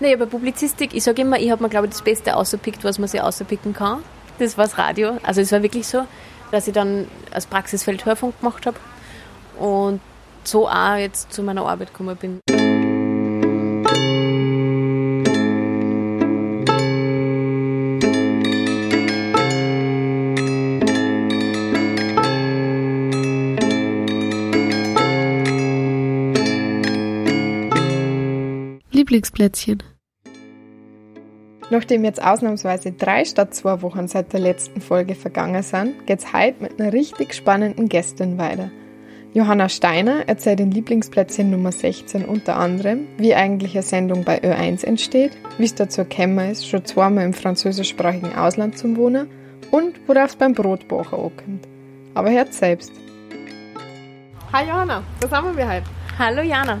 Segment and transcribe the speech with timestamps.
[0.00, 3.00] Naja, bei Publizistik, ich sage immer, ich habe mir, glaube ich, das Beste ausgepickt, was
[3.00, 4.02] man sich auspicken kann.
[4.38, 5.18] Das war das Radio.
[5.24, 6.04] Also es war wirklich so,
[6.52, 8.76] dass ich dann als Praxisfeld Hörfunk gemacht habe
[9.58, 10.00] und
[10.44, 12.67] so auch jetzt zu meiner Arbeit gekommen bin.
[29.38, 29.82] Lieblingsplätzchen.
[31.70, 36.62] Nachdem jetzt ausnahmsweise drei statt zwei Wochen seit der letzten Folge vergangen sind, geht's heute
[36.62, 38.70] mit einer richtig spannenden Gästin weiter.
[39.34, 44.84] Johanna Steiner erzählt in Lieblingsplätzchen Nummer 16 unter anderem, wie eigentlich eine Sendung bei Ö1
[44.84, 49.28] entsteht, wie es dazu gekommen ist, schon zweimal im französischsprachigen Ausland zu wohnen
[49.70, 51.68] und worauf es beim Brotbacher ankommt.
[52.14, 52.90] Aber hört selbst.
[54.50, 55.84] Hi Johanna, was haben wir heute?
[56.18, 56.80] Hallo Jana.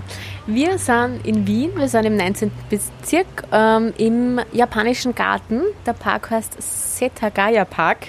[0.50, 2.50] Wir sind in Wien, wir sind im 19.
[2.70, 5.60] Bezirk ähm, im japanischen Garten.
[5.84, 8.06] Der Park heißt Setagaya Park.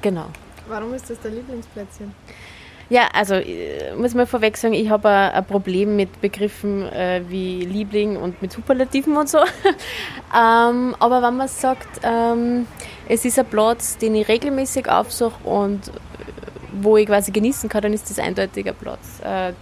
[0.00, 0.26] Genau.
[0.68, 2.14] Warum ist das dein Lieblingsplätzchen?
[2.88, 7.64] Ja, also äh, muss man vorweg sagen, ich habe ein Problem mit Begriffen äh, wie
[7.64, 9.38] Liebling und mit Superlativen und so.
[10.32, 12.68] ähm, aber wenn man sagt, ähm,
[13.08, 15.90] es ist ein Platz, den ich regelmäßig aufsuche und äh,
[16.80, 19.52] wo ich quasi genießen kann, dann ist das eindeutig ein Platz, äh,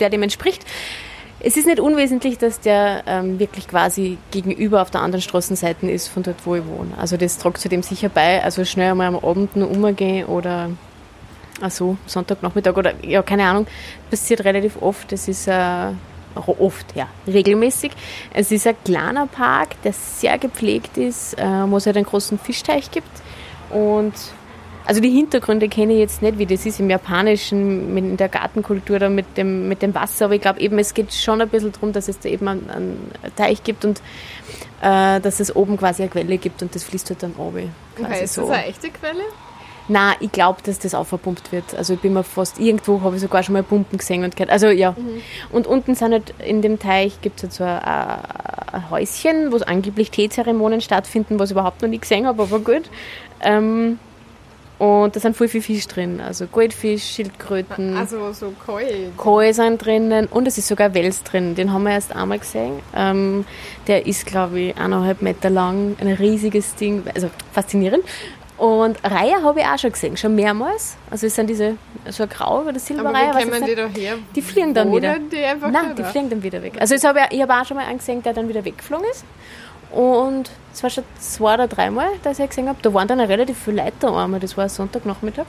[0.00, 0.64] der dem entspricht.
[1.46, 6.08] Es ist nicht unwesentlich, dass der ähm, wirklich quasi gegenüber auf der anderen Straßenseite ist
[6.08, 6.90] von dort, wo ich wohne.
[6.98, 8.42] Also das tragt zu dem sicher bei.
[8.42, 10.70] Also schnell einmal am Abend nur umgehen oder
[11.60, 13.68] also Sonntagnachmittag oder ja, keine Ahnung,
[14.10, 15.12] passiert relativ oft.
[15.12, 15.92] Es ist äh,
[16.34, 17.92] oft, ja, regelmäßig.
[18.34, 22.40] Es ist ein kleiner Park, der sehr gepflegt ist, äh, wo es halt einen großen
[22.40, 23.22] Fischteich gibt
[23.70, 24.14] und
[24.86, 28.98] also die Hintergründe kenne ich jetzt nicht, wie das ist im Japanischen, in der Gartenkultur
[28.98, 31.72] da mit dem, mit dem Wasser, aber ich glaube eben, es geht schon ein bisschen
[31.72, 34.00] darum, dass es da eben einen, einen Teich gibt und
[34.82, 37.70] äh, dass es oben quasi eine Quelle gibt und das fließt halt dann oben.
[38.00, 38.42] Okay, ist so.
[38.42, 39.22] das eine echte Quelle?
[39.88, 41.74] Nein, ich glaube, dass das aufgepumpt wird.
[41.76, 44.50] Also ich bin mir fast, irgendwo habe ich sogar schon mal Pumpen gesehen und gehört.
[44.50, 44.92] Also ja.
[44.92, 45.22] Mhm.
[45.52, 49.58] Und unten sind halt in dem Teich gibt es halt so ein, ein, Häuschen, wo
[49.58, 52.90] angeblich Teezeremonien stattfinden, was ich überhaupt noch nie gesehen habe, aber gut.
[53.40, 53.98] Ähm,
[54.78, 56.20] und da sind voll viel Fisch drin.
[56.20, 57.96] Also Goldfisch, Schildkröten.
[57.96, 59.08] Also so Koi.
[59.16, 61.54] Koi sind drinnen und es ist sogar Wels drin.
[61.54, 62.80] Den haben wir erst einmal gesehen.
[62.94, 63.46] Ähm,
[63.86, 65.96] der ist, glaube ich, eineinhalb Meter lang.
[65.98, 67.04] Ein riesiges Ding.
[67.14, 68.04] Also faszinierend.
[68.58, 70.96] Und Reihe habe ich auch schon gesehen, schon mehrmals.
[71.10, 71.76] Also es sind diese,
[72.08, 73.30] so ein Grau oder Silberreihe.
[73.30, 74.14] Aber wie kommen die da her?
[74.34, 75.18] Die fliegen dann wieder.
[75.18, 76.74] Die einfach Nein, die fliegen dann wieder weg.
[76.78, 79.24] Also ich habe ich hab auch schon mal einen gesehen, der dann wieder weggeflogen ist.
[79.90, 82.78] Und es war schon zwei oder dreimal, dass ich gesehen habe.
[82.82, 84.40] Da waren dann relativ viele Leute da einmal.
[84.40, 85.46] Das war Sonntagnachmittag.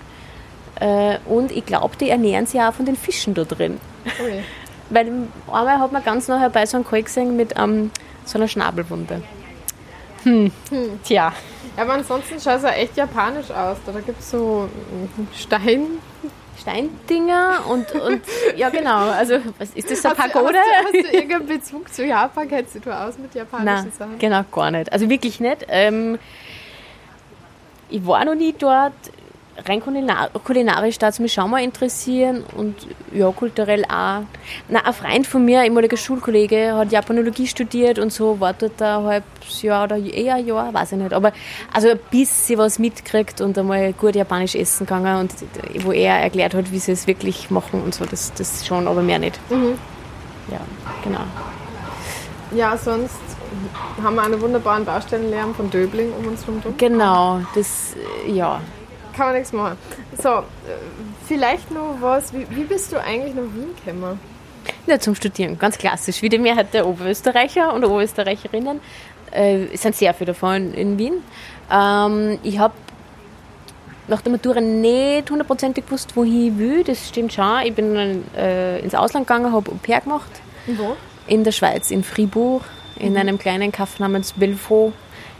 [0.79, 3.77] Äh, und ich glaube, die ernähren sich auch von den Fischen da drin.
[4.05, 4.43] Okay.
[4.89, 5.07] Weil
[5.51, 7.91] einmal hat man ganz nachher bei so einem Kalk gesehen mit ähm,
[8.23, 9.21] so einer Schnabelwunde.
[10.23, 10.49] Hm.
[10.69, 10.99] hm.
[11.03, 11.33] Tja.
[11.75, 13.77] Aber ansonsten schaut es ja echt japanisch aus.
[13.85, 14.69] Da gibt es so
[15.35, 15.87] Stein,
[16.67, 18.21] Steindinger und, und
[18.57, 20.57] ja genau, also was ist das, eine Pagode?
[20.57, 22.49] Hast, du, hast du irgendeinen Bezug zu Japan?
[22.49, 24.19] Kennst du aus mit japanischen Nein, Sachen?
[24.19, 24.91] genau, gar nicht.
[24.91, 25.65] Also wirklich nicht.
[25.69, 26.19] Ähm,
[27.89, 28.93] ich war noch nie dort
[29.65, 32.75] rein kulinar kulinarisch darf es mich schon mal interessieren und
[33.11, 34.21] ja, kulturell auch.
[34.69, 38.81] Na, ein Freund von mir, ein ehemaliger Schulkollege, hat Japanologie studiert und so war dort
[38.81, 41.13] ein halbes Jahr oder eher ein Jahr, weiß ich nicht.
[41.13, 41.33] Aber
[41.73, 45.33] also bis sie was mitkriegt und einmal gut japanisch essen gegangen und
[45.83, 49.01] wo er erklärt hat, wie sie es wirklich machen und so, das, das schon, aber
[49.01, 49.39] mehr nicht.
[49.49, 49.77] Mhm.
[50.51, 50.59] Ja,
[51.03, 51.23] genau.
[52.51, 53.15] Ja, sonst
[54.01, 56.61] haben wir einen wunderbaren Baustellenlärm von Döbling um uns herum.
[56.77, 57.95] Genau, das,
[58.27, 58.61] ja,
[59.17, 59.77] kann man nichts machen.
[60.21, 60.43] So, äh,
[61.27, 64.19] vielleicht noch was, wie, wie bist du eigentlich nach Wien gekommen?
[64.85, 66.21] Ja, zum Studieren, ganz klassisch.
[66.21, 68.79] Wie die Mehrheit der Oberösterreicher und Oberösterreicherinnen
[69.31, 71.23] äh, sind sehr viele davon in Wien.
[71.71, 72.73] Ähm, ich habe
[74.07, 76.83] nach der Matura nicht hundertprozentig gewusst, wohin ich will.
[76.83, 77.61] Das stimmt schon.
[77.65, 80.29] Ich bin äh, ins Ausland gegangen, habe Au pair gemacht.
[80.67, 80.95] Wo?
[81.27, 82.63] In der Schweiz, in Fribourg,
[82.97, 83.17] in mhm.
[83.17, 84.93] einem kleinen Kaff namens Belfaux.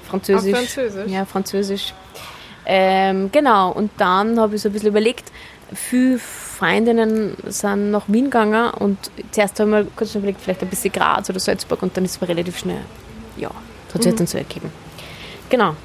[0.10, 0.54] Französisch.
[0.54, 1.12] Auf Französisch?
[1.12, 1.94] Ja, Französisch.
[2.70, 5.32] Ähm, genau, und dann habe ich so ein bisschen überlegt,
[5.74, 8.98] viele Freundinnen sind nach Wien gegangen und
[9.32, 12.28] zuerst haben wir kurz überlegt, vielleicht ein bisschen Graz oder Salzburg und dann ist es
[12.28, 12.82] relativ schnell,
[13.38, 13.52] ja,
[13.94, 14.18] hat sich mhm.
[14.18, 14.70] dann so ergeben.
[15.50, 15.78] Genau,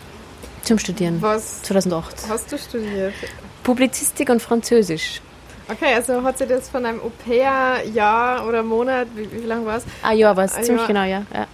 [0.62, 1.22] zum Studieren.
[1.22, 2.16] Was 2008.
[2.28, 3.14] hast du studiert?
[3.62, 5.20] Publizistik und Französisch.
[5.68, 9.84] Okay, also hat sich das von einem Au-pair-Jahr oder Monat, wie, wie lange war es?
[10.02, 10.86] Ein Jahr war es, ziemlich Jahr.
[10.88, 11.22] genau, ja.
[11.32, 11.46] ja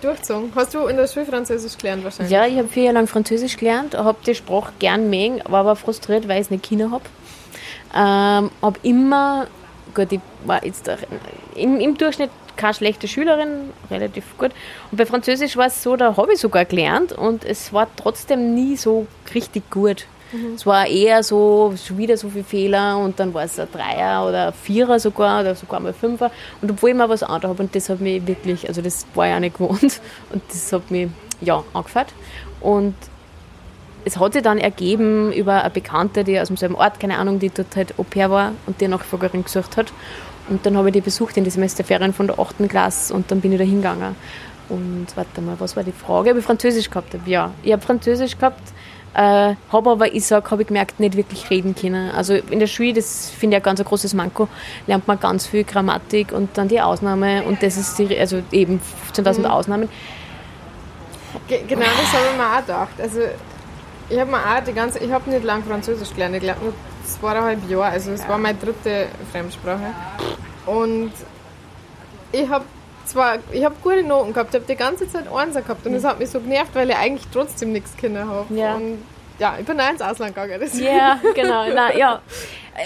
[0.00, 0.52] durchgezogen.
[0.54, 2.32] Hast du in der Schule Französisch gelernt wahrscheinlich?
[2.32, 5.76] Ja, ich habe vier Jahre lang Französisch gelernt, habe die Sprache gern mögen, war aber
[5.76, 7.04] frustriert, weil ich nicht Kinder habe.
[7.94, 9.46] Ähm, habe immer,
[9.94, 10.90] gut, ich war jetzt
[11.54, 14.50] im, im Durchschnitt keine schlechte Schülerin, relativ gut.
[14.90, 18.54] Und bei Französisch war es so, da habe ich sogar gelernt und es war trotzdem
[18.54, 20.06] nie so richtig gut.
[20.32, 20.54] Mhm.
[20.54, 24.26] Es war eher so, schon wieder so viele Fehler und dann war es ein Dreier
[24.26, 26.30] oder ein Vierer sogar oder sogar mal Fünfer.
[26.60, 29.28] Und obwohl ich mal was anderes habe und das hat mich wirklich, also das war
[29.28, 29.82] ich auch nicht gewohnt
[30.32, 31.08] und das hat mich,
[31.40, 32.08] ja, angefällt.
[32.60, 32.94] Und
[34.04, 37.50] es hat sich dann ergeben über eine Bekannte, die aus demselben Ort, keine Ahnung, die
[37.50, 39.92] dort halt Au pair war und die Nachfolgerin gesucht hat.
[40.48, 42.68] Und dann habe ich die besucht in die Semesterferien von der 8.
[42.68, 44.14] Klasse und dann bin ich da hingegangen.
[44.68, 46.30] Und warte mal, was war die Frage?
[46.30, 47.28] Ob ich Französisch gehabt habe?
[47.28, 48.62] Ja, ich habe Französisch gehabt,
[49.16, 52.10] äh, habe aber, ich sage, habe ich gemerkt, nicht wirklich reden können.
[52.10, 54.46] Also in der Schule, das finde ich ein ganz ein großes Manko,
[54.86, 58.78] lernt man ganz viel Grammatik und dann die Ausnahme und das ist die, also eben
[59.14, 59.44] 15.000 mhm.
[59.46, 59.88] Ausnahmen.
[61.48, 63.00] genau das habe ich mir auch gedacht.
[63.00, 63.20] Also
[64.10, 66.74] ich habe mir auch die ganze, ich habe nicht lange Französisch gelernt, ich glaube nur
[67.04, 69.94] zweieinhalb Jahre, also es war meine dritte Fremdsprache.
[70.66, 71.12] Und
[72.32, 72.66] ich habe
[73.08, 76.04] zwar, ich habe gute Noten gehabt, ich habe die ganze Zeit Einser gehabt und es
[76.04, 78.54] hat mich so genervt, weil ich eigentlich trotzdem nichts Kinder habe.
[78.54, 78.74] Ja.
[78.74, 79.02] Und
[79.38, 80.58] ja, ich bin auch ins Ausland gegangen.
[80.60, 80.96] Deswegen.
[80.96, 81.68] Ja, genau.
[81.74, 82.20] Nein, ja.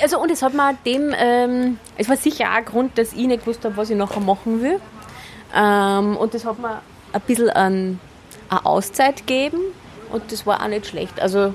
[0.02, 3.26] Also und es hat mir dem, ähm, es war sicher auch ein Grund, dass ich
[3.26, 4.80] nicht gewusst habe, was ich nachher machen will.
[5.54, 6.80] Ähm, und das hat mir
[7.12, 8.00] ein bisschen an,
[8.48, 9.60] eine Auszeit gegeben
[10.12, 11.20] und das war auch nicht schlecht.
[11.20, 11.54] Also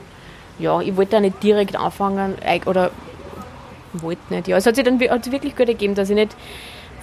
[0.59, 2.35] ja, ich wollte auch nicht direkt anfangen
[2.65, 2.91] oder
[3.93, 4.47] wollte nicht.
[4.47, 6.35] Ja, es hat sich dann hat sich wirklich gut ergeben, dass ich nicht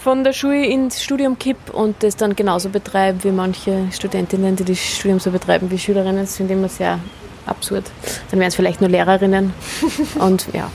[0.03, 4.65] von der Schule ins Studium kipp und das dann genauso betreibe wie manche Studentinnen, die
[4.65, 6.19] das Studium so betreiben wie Schülerinnen.
[6.19, 6.99] Das finde ich immer sehr
[7.45, 7.85] absurd.
[8.29, 9.53] Dann wären es vielleicht nur Lehrerinnen.
[10.19, 10.69] und ja,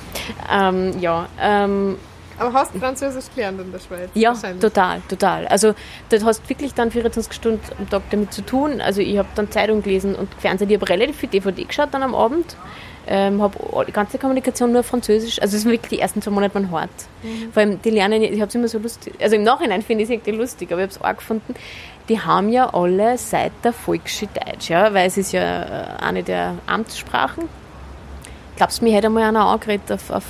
[0.50, 1.28] ähm, ja.
[1.38, 1.98] Ähm,
[2.38, 4.08] aber hast du Französisch gelernt in der Schweiz?
[4.14, 5.46] Ja, total, total.
[5.48, 5.74] Also
[6.08, 8.80] du hast wirklich dann 24 Stunden am Tag damit zu tun.
[8.80, 10.70] Also ich habe dann Zeitung gelesen und Fernsehen.
[10.70, 12.56] Ich habe relativ viel DVD geschaut dann am Abend
[13.08, 13.56] ähm, habe
[13.86, 15.40] die ganze Kommunikation nur Französisch.
[15.40, 16.90] Also es sind wirklich die ersten zwei Monate waren hart.
[17.22, 17.52] Mhm.
[17.52, 20.10] Vor allem die lernen, ich habe es immer so lustig, also im Nachhinein finde ich
[20.10, 21.54] es irgendwie lustig, aber ich habe es auch gefunden,
[22.08, 26.22] die haben ja alle seit der Volksschule Deutsch, ja, weil es ist ja äh, eine
[26.22, 27.48] der Amtssprachen.
[28.56, 30.24] Glaubst du, mir hätte einmal einer angeredet, auf, auf,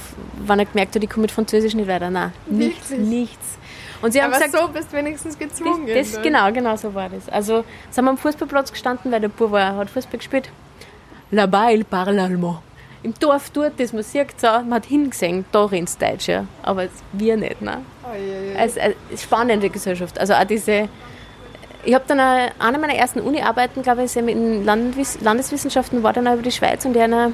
[0.45, 2.11] wenn er gemerkt hat, ich komme mit Französisch nicht weiter?
[2.11, 3.09] Nein, nichts, Wirklich?
[3.09, 3.59] nichts.
[4.03, 5.87] Und sie haben Aber gesagt, so bist du wenigstens gezwungen.
[5.87, 7.29] Das, das genau, genau so war das.
[7.29, 10.51] Also sind wir am Fußballplatz gestanden, weil der Bub war, hat Fußball gespielt.
[11.31, 12.59] Là-bas, il parle allemand
[13.03, 16.47] im Dorf dort, das man sieht, so, man hat hingesehen, da rennt Deutsch, ja.
[16.63, 17.63] aber wir nicht.
[17.63, 17.79] Ne?
[18.05, 18.57] Oh, je, je.
[18.57, 20.19] Also, eine spannende Gesellschaft.
[20.19, 20.89] Also auch diese,
[21.85, 26.27] ich habe dann eine, eine meiner ersten Uni-Arbeiten, glaube ich, in Landeswiss Landeswissenschaften, war dann
[26.27, 27.33] auch über die Schweiz und eine,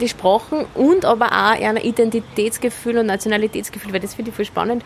[0.00, 4.82] die Sprachen und aber auch ein Identitätsgefühl und Nationalitätsgefühl, weil das finde ich voll spannend.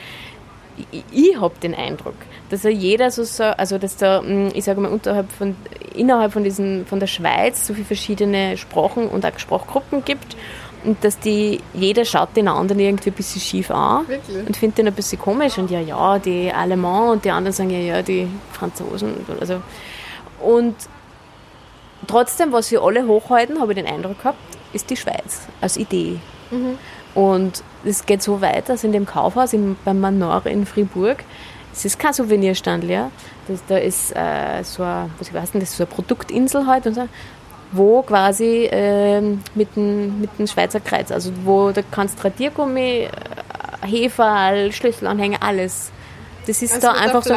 [0.93, 2.15] Ich, ich habe den Eindruck,
[2.51, 5.57] dass ja jeder so, so also dass da, hm, ich sage mal, unterhalb von,
[5.95, 10.37] innerhalb von, diesen, von der Schweiz so viele verschiedene Sprachen und auch Sprachgruppen gibt
[10.85, 14.47] und dass die, jeder schaut den anderen irgendwie ein bisschen schief an Wirklich?
[14.47, 17.71] und findet den ein bisschen komisch und ja, ja, die Allemand und die anderen sagen
[17.71, 19.15] ja, ja, die Franzosen.
[19.41, 19.61] Also,
[20.41, 20.77] und
[22.07, 24.39] trotzdem, was wir alle hochhalten, habe ich den Eindruck gehabt,
[24.73, 26.21] ist die Schweiz als Idee.
[26.51, 26.79] Mhm.
[27.15, 31.19] Und es geht so weit, dass in dem Kaufhaus in, beim Manor in Fribourg
[31.77, 33.11] es ist kein Souvenirstand, ja.
[33.49, 36.67] Das, da ist äh, so ein, was ich weiß nicht, das ist so eine Produktinsel
[36.67, 37.07] halt und so,
[37.73, 39.21] wo quasi äh,
[39.55, 45.91] mit, dem, mit dem Schweizer Kreuz, also wo da kannst Radiergummi, äh, Hefe, Schlüsselanhänger, alles.
[46.47, 47.35] Das ist also da einfach so.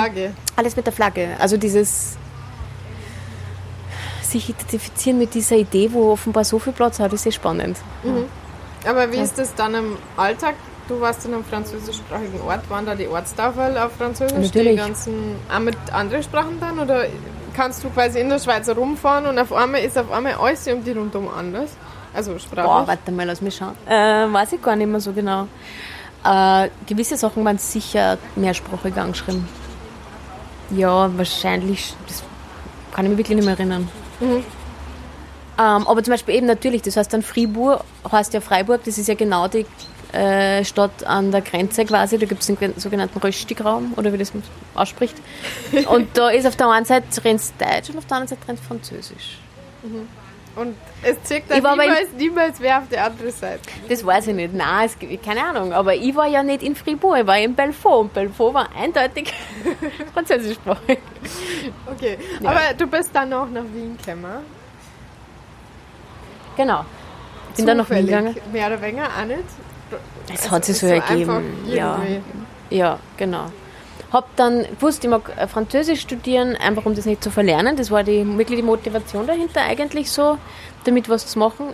[0.56, 1.30] Alles mit der Flagge.
[1.40, 2.16] Also dieses
[4.22, 7.78] sich identifizieren mit dieser Idee, wo offenbar so viel Platz hat, ist sehr spannend.
[8.04, 8.26] Mhm.
[8.86, 10.56] Aber wie ist das dann im Alltag?
[10.88, 14.38] Du warst in einem französischsprachigen Ort, waren da die Ortstafel auf Französisch?
[14.38, 14.72] Natürlich.
[14.72, 16.80] Die ganzen, auch mit anderen Sprachen dann?
[16.80, 17.06] Oder
[17.56, 20.84] kannst du quasi in der Schweiz rumfahren und auf einmal ist auf einmal alles um
[20.84, 21.70] die rundum anders?
[22.14, 22.66] Also sprachlich?
[22.66, 23.76] Boah, warte mal, lass mich schauen.
[23.88, 23.94] Äh,
[24.34, 25.48] weiß ich gar nicht mehr so genau.
[26.24, 29.48] Äh, gewisse Sachen waren sicher mehrsprachig angeschrieben.
[30.72, 32.24] Ja, wahrscheinlich, das
[32.94, 33.88] kann ich mich wirklich nicht mehr erinnern.
[34.20, 34.44] Mhm.
[35.60, 39.08] Ähm, aber zum Beispiel eben natürlich, das heißt dann Fribourg, heißt ja Freiburg, das ist
[39.08, 39.66] ja genau die
[40.14, 42.18] äh, Stadt an der Grenze quasi.
[42.18, 44.42] Da gibt es den sogenannten Röstigraum, oder wie das man
[44.74, 45.18] ausspricht.
[45.90, 48.60] Und da ist auf der einen Seite rennt Deutsch und auf der anderen Seite rennt
[48.60, 49.38] Französisch.
[49.84, 50.08] Mhm.
[50.56, 53.62] Und es zeigt dann niemals, niemals wer auf der anderen Seite.
[53.88, 54.54] Das weiß ich nicht.
[54.54, 55.74] Nein, es, keine Ahnung.
[55.74, 58.00] Aber ich war ja nicht in Fribourg, ich war in Belfort.
[58.00, 59.32] Und Belfort war eindeutig
[60.14, 61.00] französischsprachig.
[61.86, 62.50] Okay, ja.
[62.50, 64.44] aber du bist dann auch nach Wien gekommen.
[66.60, 66.84] Genau.
[67.56, 68.36] Bin dann nach Wien gegangen.
[68.52, 69.40] Mehr oder weniger auch nicht?
[70.28, 71.42] Es also hat sich so ergeben.
[71.68, 72.02] Ja.
[72.70, 73.46] ja, genau.
[74.12, 77.78] Hab dann gewusst, ich mag äh, Französisch studieren, einfach um das nicht zu verlernen.
[77.78, 80.38] Das war die, wirklich die Motivation dahinter eigentlich so,
[80.84, 81.68] damit was zu machen.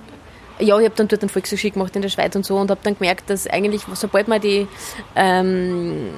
[0.60, 2.82] Ja, ich habe dann dort einen Volkshochschule gemacht in der Schweiz und so und habe
[2.84, 4.68] dann gemerkt, dass eigentlich, sobald man die
[5.16, 6.12] ähm,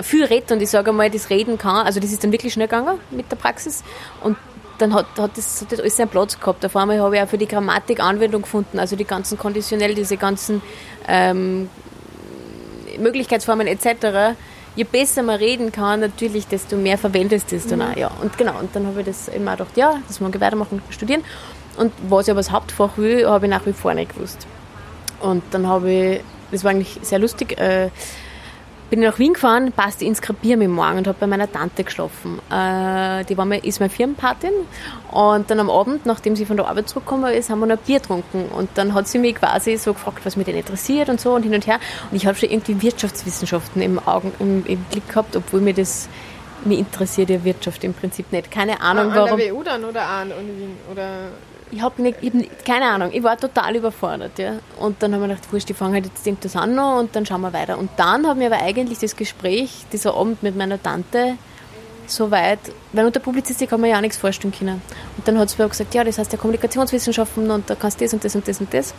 [0.00, 2.66] viel redet und ich sage mal, das Reden kann, also das ist dann wirklich schnell
[2.66, 3.84] gegangen mit der Praxis
[4.22, 4.38] und
[4.78, 6.64] dann hat, hat, das, hat das alles seinen Platz gehabt.
[6.64, 10.16] Auf einmal habe ich auch für die Grammatik Anwendung gefunden, also die ganzen konditionell, diese
[10.16, 10.62] ganzen
[11.06, 11.68] ähm,
[12.98, 14.36] Möglichkeitsformen etc.
[14.76, 17.84] Je besser man reden kann, natürlich, desto mehr verwendest du es dann mhm.
[17.86, 17.96] auch.
[17.96, 18.10] Ja.
[18.22, 21.24] Und genau, und dann habe ich das immer gedacht, ja, das mag ich weitermachen, studieren.
[21.76, 24.46] Und was ich aber als Hauptfach will, habe ich nach wie vor nicht gewusst.
[25.20, 26.20] Und dann habe ich,
[26.50, 27.90] das war eigentlich sehr lustig, äh,
[28.90, 32.38] bin ich nach Wien gefahren, passte ins morgen und habe bei meiner Tante geschlafen.
[32.50, 34.52] Äh, die war mal, ist meine Firmenpatin
[35.10, 37.84] und dann am Abend, nachdem sie von der Arbeit zurückgekommen ist, haben wir noch ein
[37.84, 41.20] Bier getrunken und dann hat sie mich quasi so gefragt, was mich denn interessiert und
[41.20, 41.78] so und hin und her
[42.10, 46.08] und ich habe schon irgendwie Wirtschaftswissenschaften im Augen, im, im Blick gehabt, obwohl mir das
[46.64, 48.50] mir interessiert ja Wirtschaft im Prinzip nicht.
[48.50, 49.32] Keine Ahnung, an warum.
[49.32, 50.76] An der WU dann oder an Wien?
[50.90, 51.28] Oder
[51.70, 54.38] ich habe hab keine Ahnung, ich war total überfordert.
[54.38, 54.54] Ja.
[54.78, 57.26] Und dann haben wir gedacht, wurscht, ich fange halt jetzt irgendwas an noch und dann
[57.26, 57.78] schauen wir weiter.
[57.78, 61.36] Und dann haben wir aber eigentlich das Gespräch, dieser Abend mit meiner Tante,
[62.06, 62.60] so weit,
[62.92, 64.80] weil unter Publizistik haben wir ja auch nichts vorstellen können.
[65.16, 68.04] Und dann hat sie mir gesagt, ja, das heißt ja Kommunikationswissenschaften und da kannst du
[68.04, 68.94] das und das und das und das.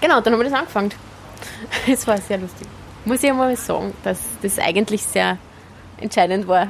[0.00, 0.90] Genau, dann haben wir das angefangen.
[1.86, 2.66] Es war sehr lustig.
[3.04, 5.38] Muss ich einmal sagen, dass das eigentlich sehr
[5.98, 6.68] entscheidend war,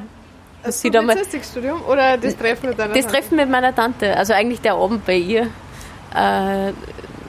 [0.67, 3.19] das Publizistikstudium oder das Treffen mit deiner Das Tante?
[3.19, 4.15] Treffen mit meiner Tante.
[4.15, 5.47] Also eigentlich der Abend bei ihr.
[6.13, 6.73] Äh,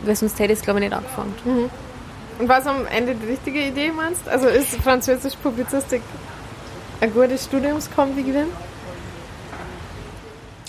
[0.05, 1.35] weil sonst hätte ich es, glaube ich, nicht angefangen.
[1.45, 1.71] Mhm.
[2.39, 4.29] Und was am Ende die richtige Idee meinst?
[4.29, 6.03] Also ist Französisch Publizistik
[7.01, 8.53] ein gutes Studiumskombi gewesen?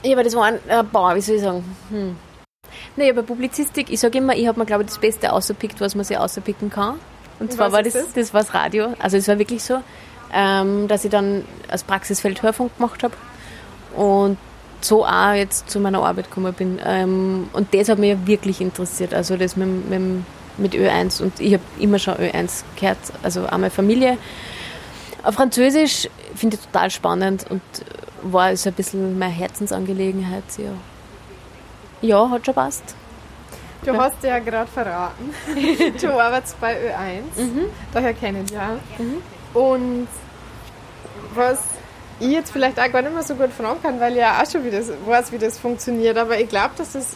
[0.04, 1.64] Ja, aber das war ein, äh, boah, wie soll ich sagen?
[1.90, 2.16] Hm.
[2.96, 5.96] Naja, bei Publizistik, ich sage immer, ich habe mir, glaube ich, das Beste ausgepickt, was
[5.96, 7.00] man sich auspicken kann.
[7.40, 8.94] Und, zwar war das, das, das war das Radio.
[9.00, 9.82] Also es war wirklich so
[10.34, 13.14] ähm, dass ich dann als Praxisfeld Hörfunk gemacht habe
[13.96, 14.38] und
[14.82, 16.80] so auch jetzt zu meiner Arbeit gekommen bin.
[16.86, 20.24] Ähm, und das hat mich wirklich interessiert, also das mit, mit,
[20.58, 24.18] mit Ö1 und ich habe immer schon Ö1 gehört, also auch meine Familie.
[25.24, 27.62] Auf Französisch finde ich total spannend und
[28.22, 30.44] war so ein bisschen meine Herzensangelegenheit.
[30.58, 30.72] Ja,
[32.02, 32.96] ja hat schon passt.
[33.84, 33.98] Du ja.
[33.98, 35.34] hast ja gerade verraten,
[36.02, 37.66] du arbeitest bei Ö1, mhm.
[37.94, 38.70] daher kennen wir ja.
[38.98, 39.22] Mhm.
[39.54, 40.08] Und
[41.34, 41.60] was
[42.20, 44.50] ich jetzt vielleicht auch gar nicht mehr so gut fragen kann, weil ich ja auch
[44.50, 47.16] schon wie das, weiß, wie das funktioniert, aber ich glaube, dass es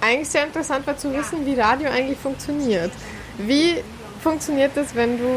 [0.00, 2.90] eigentlich sehr interessant war zu wissen, wie Radio eigentlich funktioniert.
[3.38, 3.82] Wie
[4.22, 5.28] funktioniert das, wenn du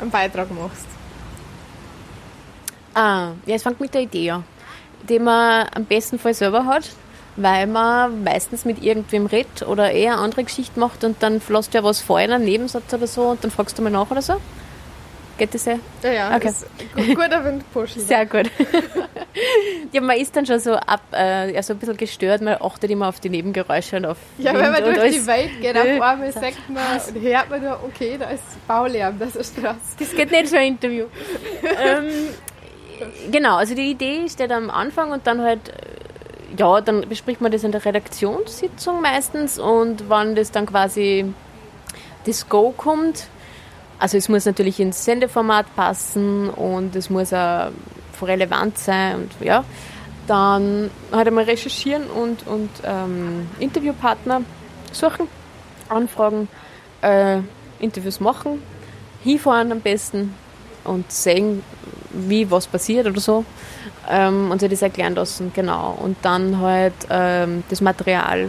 [0.00, 0.86] einen Beitrag machst?
[2.94, 4.44] Ah, ja, es fängt mit der Idee an,
[5.08, 6.90] die man am besten Fall selber hat,
[7.36, 11.82] weil man meistens mit irgendwem redet oder eher andere Geschichte macht und dann lässt ja
[11.82, 14.34] was fallen, einen Nebensatz oder so und dann fragst du mal nach oder so.
[15.38, 15.78] Geht das ja?
[16.02, 16.36] Ja, ja.
[16.36, 16.48] Okay.
[16.48, 18.02] Ist guter Windpuschel.
[18.02, 18.50] Sehr gut.
[19.92, 22.90] ja, man ist dann schon so ab, äh, ja, so ein bisschen gestört, man achtet
[22.90, 25.14] immer auf die Nebengeräusche und auf Ja, Wind wenn man durch alles.
[25.14, 26.82] die Welt geht, auf einmal sagt man
[27.14, 29.78] und hört man nur, okay, da ist Baulärm, das ist Straße.
[29.98, 31.06] Das geht nicht für ein Interview.
[31.82, 32.10] ähm,
[33.30, 35.72] genau, also die Idee steht am Anfang und dann halt äh,
[36.58, 41.32] ja, dann bespricht man das in der Redaktionssitzung meistens und wann das dann quasi
[42.26, 43.26] das Go kommt,
[44.02, 47.70] also es muss natürlich ins Sendeformat passen und es muss auch
[48.20, 49.64] relevant sein und ja.
[50.26, 54.42] Dann halt einmal recherchieren und, und ähm, Interviewpartner
[54.90, 55.28] suchen,
[55.88, 56.48] anfragen,
[57.00, 57.38] äh,
[57.78, 58.60] Interviews machen,
[59.22, 60.34] hinfahren am besten
[60.82, 61.62] und sehen,
[62.10, 63.44] wie was passiert oder so
[64.08, 65.96] ähm, und sich das erklären lassen, genau.
[66.00, 68.48] Und dann halt ähm, das Material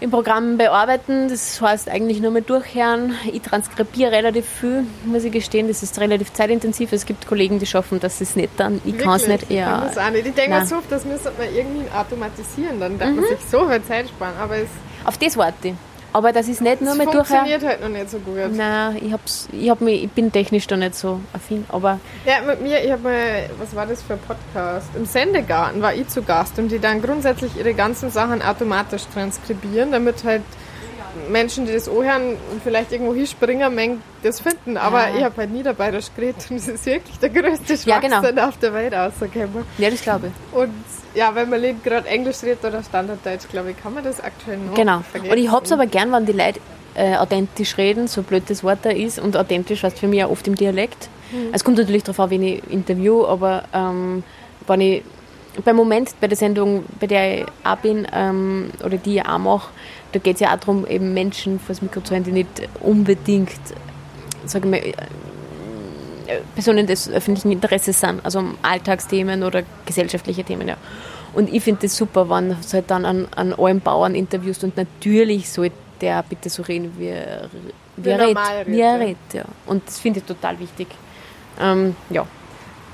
[0.00, 1.28] im Programm bearbeiten.
[1.28, 3.14] Das heißt eigentlich nur mal durchhören.
[3.32, 5.68] Ich transkribiere relativ viel, muss ich gestehen.
[5.68, 6.92] Das ist relativ zeitintensiv.
[6.92, 8.80] Es gibt Kollegen, die schaffen das ist nicht dann.
[8.84, 9.50] Ich kann es nicht.
[9.50, 9.56] Ja.
[9.56, 10.26] Ich kann das auch nicht.
[10.26, 12.80] Ich denke mir so, das müsste man irgendwie automatisieren.
[12.80, 13.16] Dann darf mhm.
[13.16, 14.34] man sich so viel Zeit sparen.
[14.38, 14.68] Aber es
[15.04, 15.74] Auf das warte ich.
[16.16, 17.28] Aber das ist nicht nur das mehr durch.
[17.28, 18.36] funktioniert halt noch nicht so gut.
[18.50, 21.66] Nein, ich, hab's, ich, hab mich, ich bin technisch da nicht so affin.
[21.68, 24.88] Aber ja, mit mir, ich habe mal, was war das für ein Podcast?
[24.96, 29.92] Im Sendegarten war ich zu Gast und die dann grundsätzlich ihre ganzen Sachen automatisch transkribieren,
[29.92, 30.40] damit halt
[31.28, 34.78] Menschen, die das anhören und vielleicht irgendwo hinspringen, mengen das finden.
[34.78, 35.16] Aber ja.
[35.18, 38.20] ich habe halt nie dabei das geredet und das ist wirklich der größte Schwachsinn ja,
[38.20, 38.48] genau.
[38.48, 39.66] auf der Welt rausgekommen.
[39.76, 40.58] Ja, das glaube ich.
[40.58, 40.72] Und
[41.16, 44.74] ja, wenn man gerade Englisch redet oder Standarddeutsch, glaube ich, kann man das aktuell noch
[44.74, 45.00] Genau.
[45.00, 45.32] Vergessen.
[45.32, 46.60] Und ich habe es aber gern, wenn die Leute
[46.94, 49.18] äh, authentisch reden, so blöd das Wort da ist.
[49.18, 51.08] Und authentisch heißt für mich auch oft im Dialekt.
[51.32, 51.48] Mhm.
[51.52, 54.22] Es kommt natürlich darauf an, wen ich interview, aber ähm,
[54.66, 55.02] wenn ich
[55.64, 59.38] beim Moment bei der Sendung, bei der ich auch bin, ähm, oder die ich auch
[59.38, 59.70] mache,
[60.12, 62.48] da geht es ja auch darum, eben Menschen vor das Mikro zu haben, die nicht
[62.80, 63.50] unbedingt,
[64.44, 64.82] sagen wir,
[66.54, 70.76] Personen des öffentlichen Interesses sind, also um Alltagsthemen oder gesellschaftliche Themen, ja.
[71.36, 74.74] Und ich finde das super, wenn du halt dann an, an allen Bauern interviewst und
[74.78, 77.50] natürlich soll der bitte so reden, wie er
[77.96, 78.66] wie er redet.
[78.66, 79.44] Wie er redet, ja.
[79.66, 80.88] Und das finde ich total wichtig.
[81.60, 82.26] Ähm, ja.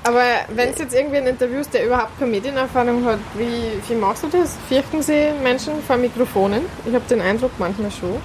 [0.03, 3.95] Aber wenn es jetzt irgendwie ein Interview ist, der überhaupt keine Medienerfahrung hat, wie, wie
[3.95, 4.57] machst du das?
[4.67, 6.63] Fürchten Sie Menschen vor Mikrofonen?
[6.85, 8.17] Ich habe den Eindruck, manchmal schon.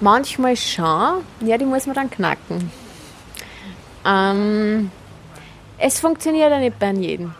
[0.00, 1.24] Manchmal schon.
[1.40, 2.70] Ja, die muss man dann knacken.
[4.06, 4.92] Ähm,
[5.78, 7.34] es funktioniert ja nicht bei jedem.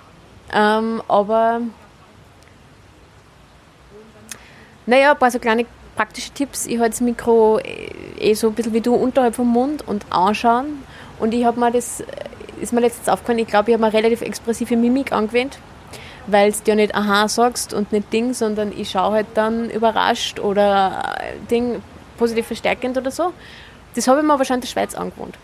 [0.53, 1.61] Ähm, aber
[4.87, 6.67] naja, ein paar so kleine praktische Tipps.
[6.67, 10.05] Ich halte das Mikro eh, eh so ein bisschen wie du unterhalb vom Mund und
[10.11, 10.83] anschauen.
[11.19, 12.03] Und ich habe mir das,
[12.61, 15.59] ist mir letztens aufgefallen, ich glaube, ich habe mir relativ expressive Mimik angewöhnt,
[16.27, 20.41] weil du ja nicht aha sagst und nicht Ding, sondern ich schaue halt dann überrascht
[20.41, 21.83] oder äh, Ding
[22.19, 23.33] positiv verstärkend oder so.
[23.95, 25.37] Das habe ich mir wahrscheinlich in der Schweiz angewohnt.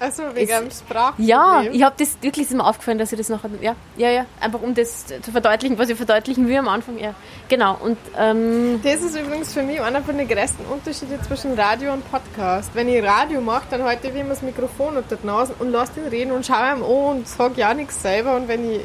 [0.00, 1.26] Also wegen einem Sprachproblem?
[1.26, 4.26] Ja, ich habe das wirklich ist mir aufgefallen, dass ich das nachher, ja, ja, ja,
[4.40, 7.14] einfach um das zu verdeutlichen, was ich verdeutlichen will am Anfang, ja,
[7.48, 7.78] genau.
[7.80, 12.10] Und ähm, das ist übrigens für mich einer von den größten Unterschieden zwischen Radio und
[12.10, 12.70] Podcast.
[12.74, 16.00] Wenn ich Radio mache, dann halte ich immer das Mikrofon unter die Nase und lasse
[16.00, 18.34] ihn reden und schaue ihm an und sage ja nichts selber.
[18.36, 18.80] Und wenn ich,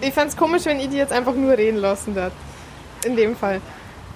[0.00, 2.32] ich fände es komisch, wenn ich die jetzt einfach nur reden lassen würde.
[3.04, 3.60] In dem Fall.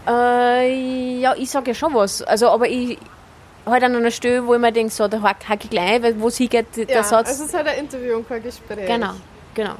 [0.09, 2.23] Äh, ja, ich sage ja schon was.
[2.23, 2.99] Also, aber ich
[3.67, 6.31] halt an einer Stelle, wo ich mir denke, so, da hacke ich gleich, weil wo
[6.31, 7.29] sie geht, der ja, Satz.
[7.29, 8.87] Also es ist halt ein Interview und kein Gespräch.
[8.87, 9.13] Genau,
[9.55, 9.75] genau.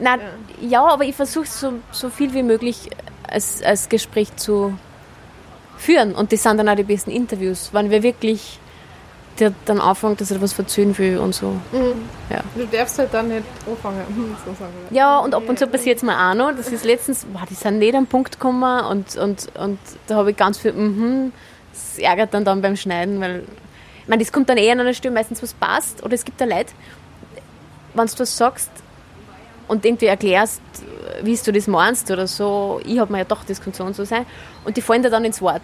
[0.00, 0.20] Nein,
[0.60, 0.68] ja.
[0.68, 2.90] ja aber ich versuche so, so viel wie möglich
[3.28, 4.78] als, als Gespräch zu
[5.76, 6.14] führen.
[6.14, 8.58] Und das sind dann auch die besten Interviews, wenn wir wirklich
[9.38, 11.50] der dann anfängt, dass er was verzögern will und so.
[11.72, 12.08] Mhm.
[12.30, 12.40] Ja.
[12.54, 14.02] Du darfst halt dann nicht anfangen.
[14.44, 16.52] So sagen Ja, und ab und zu passiert es mir auch noch.
[16.56, 20.30] Das ist letztens, wow, die sind nicht am Punkt gekommen und, und, und da habe
[20.32, 21.32] ich ganz viel, mhm,
[21.78, 23.44] das ärgert dann, dann beim Schneiden, weil
[24.02, 26.02] ich meine, das kommt dann eher an einer Stelle meistens, was passt.
[26.02, 26.72] Oder es gibt ja Leute,
[27.94, 28.70] wenn du was sagst
[29.68, 30.62] und irgendwie erklärst,
[31.22, 33.94] wie du das meinst oder so, ich habe mir ja doch, das kann so und
[33.94, 34.24] so sein,
[34.64, 35.62] und die fallen dir dann ins Wort.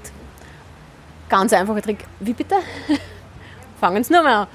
[1.28, 2.04] Ganz einfacher Trick.
[2.20, 2.56] Wie bitte?
[3.80, 4.48] Fangen es nur mal an.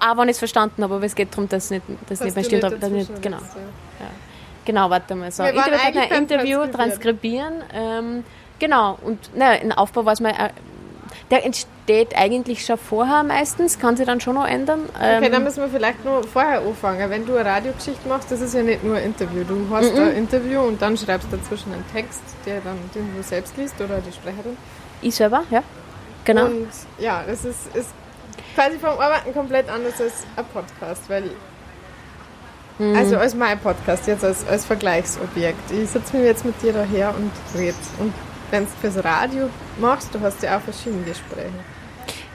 [0.00, 2.50] Auch wenn ich es verstanden habe, aber es geht darum, dass nicht, dass das nicht
[2.50, 2.82] mehr stimmt.
[2.82, 3.38] Nicht, nicht, genau.
[3.38, 4.10] Ja.
[4.64, 5.30] Genau, warte mal.
[5.30, 5.44] So.
[5.44, 7.62] Interview, Interview transkribieren.
[7.72, 8.24] Ähm,
[8.58, 10.34] genau, und naja, im Aufbau war es mal
[11.30, 14.88] der entsteht eigentlich schon vorher meistens, kann sich dann schon noch ändern.
[14.94, 17.10] Okay, ähm, dann müssen wir vielleicht nur vorher anfangen.
[17.10, 19.44] Wenn du eine Radiogeschichte machst, das ist ja nicht nur ein Interview.
[19.44, 20.10] Du hast mm -mm.
[20.10, 23.80] ein Interview und dann schreibst du dazwischen einen Text, der dann, den du selbst liest
[23.80, 24.56] oder die Sprecherin.
[25.00, 25.62] Ich selber, ja.
[26.24, 26.46] Genau.
[26.46, 27.90] Und ja, das ist, ist
[28.54, 31.30] quasi vom Arbeiten komplett anders als ein Podcast, weil
[32.78, 32.96] mhm.
[32.96, 35.70] also als mein Podcast, jetzt als, als Vergleichsobjekt.
[35.70, 37.76] Ich sitze mir jetzt mit dir daher und rede.
[37.98, 38.12] Und
[38.52, 39.48] wenn du fürs Radio
[39.80, 41.50] machst, du hast ja auch verschiedene Gespräche.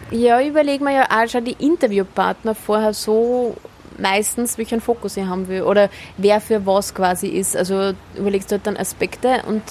[0.09, 3.55] Ja, ich überlege mir ja auch schon die Interviewpartner vorher so
[3.97, 7.55] meistens, welchen Fokus ich haben will oder wer für was quasi ist.
[7.55, 9.61] Also überlegst du halt dann Aspekte und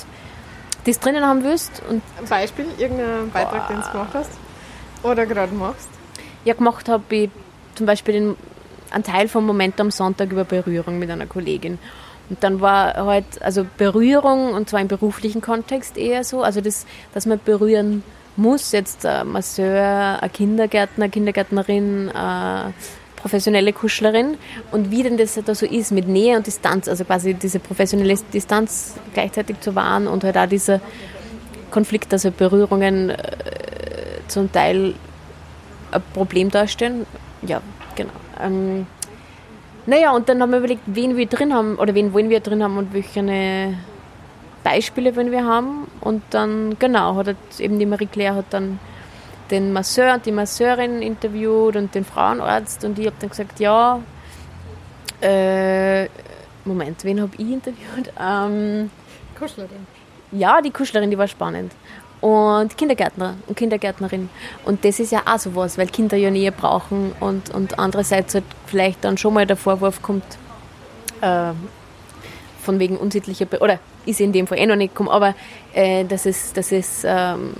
[0.84, 1.82] das drinnen haben willst.
[1.90, 4.30] Und Ein Beispiel, irgendein Beitrag, den du gemacht hast
[5.02, 5.88] oder gerade machst?
[6.44, 7.30] Ja, gemacht habe ich
[7.74, 8.36] zum Beispiel den,
[8.90, 11.78] einen Teil vom Moment am Sonntag über Berührung mit einer Kollegin.
[12.28, 16.86] Und dann war halt, also Berührung, und zwar im beruflichen Kontext eher so, also das,
[17.14, 18.02] dass man berühren
[18.36, 22.74] muss, jetzt ein Masseur, ein Kindergärtner, Kindergärtnerin, eine
[23.16, 24.36] professionelle Kuschlerin
[24.72, 28.14] und wie denn das da so ist mit Nähe und Distanz, also quasi diese professionelle
[28.32, 30.80] Distanz gleichzeitig zu wahren und halt auch dieser
[31.70, 33.16] Konflikt, also Berührungen äh,
[34.28, 34.94] zum Teil
[35.90, 37.06] ein Problem darstellen.
[37.42, 37.60] Ja,
[37.96, 38.12] genau.
[38.40, 38.86] Ähm,
[39.86, 42.62] naja, und dann haben wir überlegt, wen wir drin haben oder wen wollen wir drin
[42.62, 43.74] haben und welche
[44.64, 45.86] Beispiele wollen wir haben.
[46.00, 48.78] Und dann, genau, hat eben die Marie-Claire hat dann
[49.50, 54.00] den Masseur und die Masseurin interviewt und den Frauenarzt und ich habe dann gesagt, ja,
[55.20, 56.08] äh,
[56.64, 58.12] Moment, wen habe ich interviewt?
[58.20, 58.90] Ähm,
[59.38, 59.86] Kuschlerin.
[60.32, 61.72] Ja, die Kuschlerin, die war spannend
[62.26, 64.28] und Kindergärtner und Kindergärtnerin.
[64.64, 68.42] Und das ist ja auch sowas, weil Kinder ja Nähe brauchen und, und andererseits halt
[68.66, 70.24] vielleicht dann schon mal der Vorwurf kommt,
[71.20, 71.52] äh,
[72.62, 75.36] von wegen unsittlicher, Be oder ist in dem Fall eh noch nicht gekommen, aber
[75.72, 77.52] äh, dass es, dass es ähm,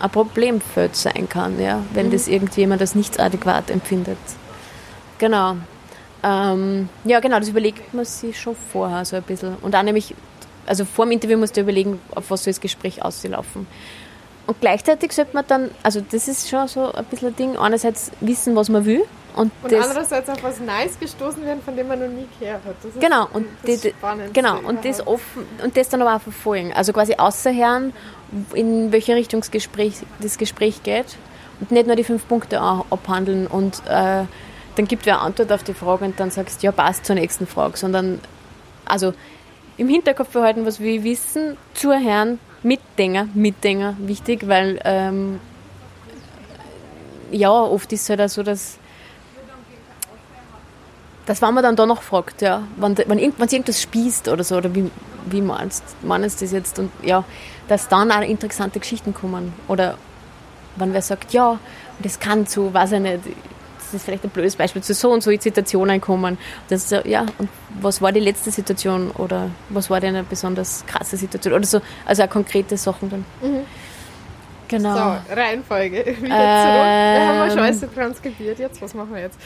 [0.00, 2.10] ein Problemfeld sein kann, ja, wenn mhm.
[2.10, 4.18] das irgendjemand als nichts adäquat empfindet.
[5.18, 5.58] Genau.
[6.24, 9.54] Ähm, ja, genau, das überlegt man sich schon vorher so ein bisschen.
[9.62, 10.12] Und auch nämlich
[10.66, 13.66] also vor dem Interview musst du überlegen, auf was soll das Gespräch auslaufen.
[14.46, 18.10] Und gleichzeitig sollte man dann, also das ist schon so ein bisschen ein Ding, einerseits
[18.20, 19.04] wissen, was man will.
[19.34, 22.76] Und, und andererseits auf was Neues gestoßen werden, von dem man noch nie gehört hat.
[22.82, 23.94] Das genau, und, das die,
[24.32, 26.72] genau und, das offen, und das dann aber auch verfolgen.
[26.74, 27.94] Also quasi außerhören,
[28.52, 31.16] in welche Richtung das Gespräch, das Gespräch geht
[31.60, 34.24] und nicht nur die fünf Punkte abhandeln und äh,
[34.74, 37.76] dann gibt wer Antwort auf die Frage und dann sagst, ja, passt zur nächsten Frage,
[37.76, 38.20] sondern
[38.84, 39.14] also
[39.76, 45.40] im Hinterkopf behalten, was wir wissen, zuhören, Mitdenker, Mitdenker wichtig, weil ähm,
[47.30, 48.78] ja, oft ist es halt auch so, dass
[51.26, 54.42] dass wenn man dann da noch fragt, ja, wenn, wenn, irgend, wenn irgendwas spießt oder
[54.44, 54.90] so, oder wie,
[55.26, 56.78] wie meinst, meinst du das jetzt?
[56.78, 57.24] Und ja,
[57.68, 59.52] dass dann auch interessante Geschichten kommen.
[59.68, 59.96] Oder
[60.76, 61.58] wenn wer sagt, ja,
[62.00, 63.20] das kann zu, weiß ich nicht,
[63.92, 66.38] das ist vielleicht ein blödes Beispiel, zu so und so Situationen kommen.
[66.68, 67.48] Das, ja, und
[67.80, 71.54] was war die letzte Situation oder was war denn eine besonders krasse Situation?
[71.54, 73.24] Oder so, also auch konkrete Sachen dann.
[73.42, 73.64] Mhm.
[74.68, 74.94] Genau.
[74.94, 75.98] So, Reihenfolge.
[76.06, 76.30] Wieder zurück.
[76.30, 78.80] Ähm, wir haben wir Scheiße transkribiert jetzt.
[78.80, 79.38] Was machen wir jetzt?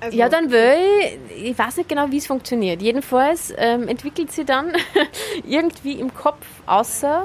[0.00, 0.76] Also, ja, dann will
[1.30, 2.82] ich, ich weiß nicht genau, wie es funktioniert.
[2.82, 4.72] Jedenfalls ähm, entwickelt sie dann
[5.46, 7.22] irgendwie im Kopf, außer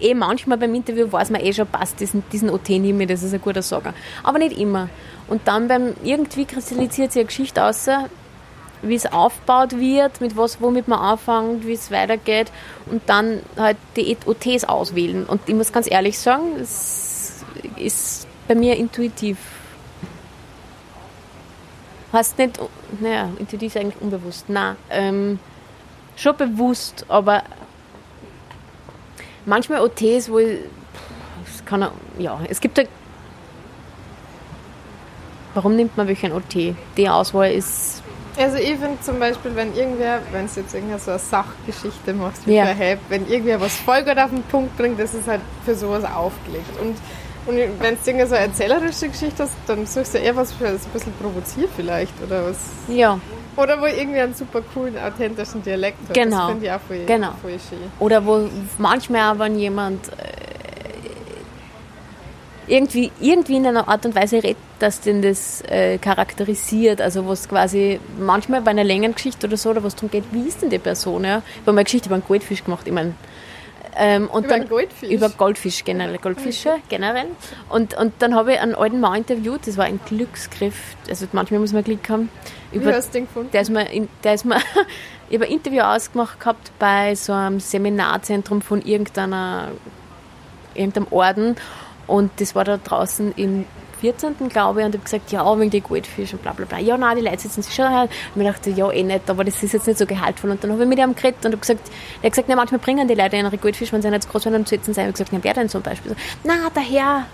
[0.00, 3.22] eh manchmal beim Interview weiß man eh schon, passt diesen, diesen OT nicht mehr, das
[3.22, 3.94] ist ein guter Sager.
[4.22, 4.88] Aber nicht immer.
[5.28, 8.08] Und dann beim irgendwie kristallisiert sie eine Geschichte außer,
[8.82, 12.52] wie es aufgebaut wird, mit was, womit man anfängt, wie es weitergeht
[12.86, 15.24] und dann halt die OTs auswählen.
[15.24, 17.44] Und ich muss ganz ehrlich sagen, es
[17.76, 19.36] ist bei mir intuitiv
[22.12, 22.58] Hast nicht,
[23.00, 24.48] naja, intuitiv ist eigentlich unbewusst.
[24.48, 25.38] Nein, ähm,
[26.16, 27.42] schon bewusst, aber
[29.48, 30.60] manchmal OTs, wo ich,
[31.46, 32.88] es kann, ja, es gibt halt,
[35.54, 36.74] warum nimmt man welchen OT?
[36.96, 38.02] Die Auswahl ist
[38.38, 42.46] also ich finde zum Beispiel, wenn irgendwer, wenn es jetzt irgendeine so eine Sachgeschichte machst
[42.46, 42.66] wie ja.
[42.66, 46.04] Help, wenn irgendwer was voll gut auf den Punkt bringt, das ist halt für sowas
[46.04, 46.80] aufgelegt.
[46.80, 46.96] Und
[47.48, 50.64] und wenn du irgendeine so eine erzählerische Geschichte hast, dann suchst du eher was, für
[50.64, 52.58] das ein bisschen provoziert vielleicht, oder was?
[52.88, 53.18] Ja.
[53.56, 56.14] Oder wo irgendwie einen super coolen, authentischen Dialekt hat.
[56.14, 56.36] Genau.
[56.36, 57.32] Das finde ich auch voll, genau.
[57.40, 57.78] voll schön.
[57.98, 60.12] Oder wo manchmal auch, wenn jemand äh,
[62.68, 67.00] irgendwie, irgendwie in einer Art und Weise redet, dass den das äh, charakterisiert.
[67.00, 70.46] Also was quasi manchmal bei einer längeren Geschichte oder so, oder was darum geht, wie
[70.46, 71.24] ist denn die Person?
[71.24, 71.38] Ja?
[71.38, 72.86] Ich habe mal eine Geschichte über einen Goldfisch gemacht.
[72.86, 73.14] Ich meine,
[73.98, 75.10] ähm, und über dann, Goldfisch?
[75.10, 77.26] Über Goldfisch generell, Goldfische generell.
[77.68, 81.60] Und, und dann habe ich einen alten Mann interviewt, das war ein Glücksgriff, also manchmal
[81.60, 82.30] muss man Glück haben.
[82.72, 83.50] Über, Wie hast du den gefunden?
[83.52, 83.86] Der ist mir,
[84.22, 84.56] der ist mir
[85.30, 89.68] ich habe ein Interview ausgemacht gehabt bei so einem Seminarzentrum von irgendeiner,
[90.74, 91.56] irgendeinem Orden
[92.06, 93.66] und das war da draußen im
[94.00, 94.48] 14.
[94.48, 96.78] glaube ich, und habe gesagt, ja, wegen die Goldfische und bla bla bla.
[96.78, 98.08] Ja, nein, die Leute sitzen sich schon her.
[98.34, 100.50] Und ich dachte, ja, eh nicht, aber das ist jetzt nicht so gehaltvoll.
[100.50, 101.90] Und dann habe ich mit ihm geredet und habe gesagt,
[102.22, 104.54] er hat gesagt, ja, manchmal bringen die Leute ihre Goldfische, wenn sie nicht groß werden,
[104.54, 105.00] dann sitzen sie.
[105.02, 106.12] Ich gesagt, ja, wer denn zum Beispiel?
[106.12, 107.26] So, na, der Herr,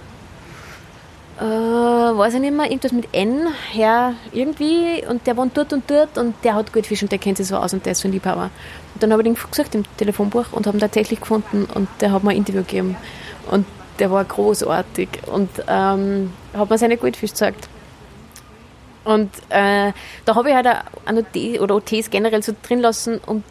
[1.41, 5.91] äh, weiß ich nicht mehr, irgendwas mit N, Herr irgendwie, und der wohnt dort und
[5.91, 8.09] dort und der hat Goldfisch und der kennt sich so aus und der ist so
[8.09, 8.51] ein Liebhaber.
[8.95, 12.13] Und dann habe ich den gesagt im Telefonbuch und habe ihn tatsächlich gefunden und der
[12.13, 12.97] hat mir ein Interview gegeben.
[13.51, 13.67] Und
[13.99, 17.69] der war großartig und ähm, hat mir seine Goldfisch gezeigt.
[19.05, 19.93] Und äh,
[20.25, 20.67] da habe ich halt
[21.05, 23.45] eine OT oder OTs generell so drin lassen, um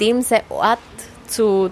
[0.00, 0.78] dem sein Ort
[1.26, 1.70] zu.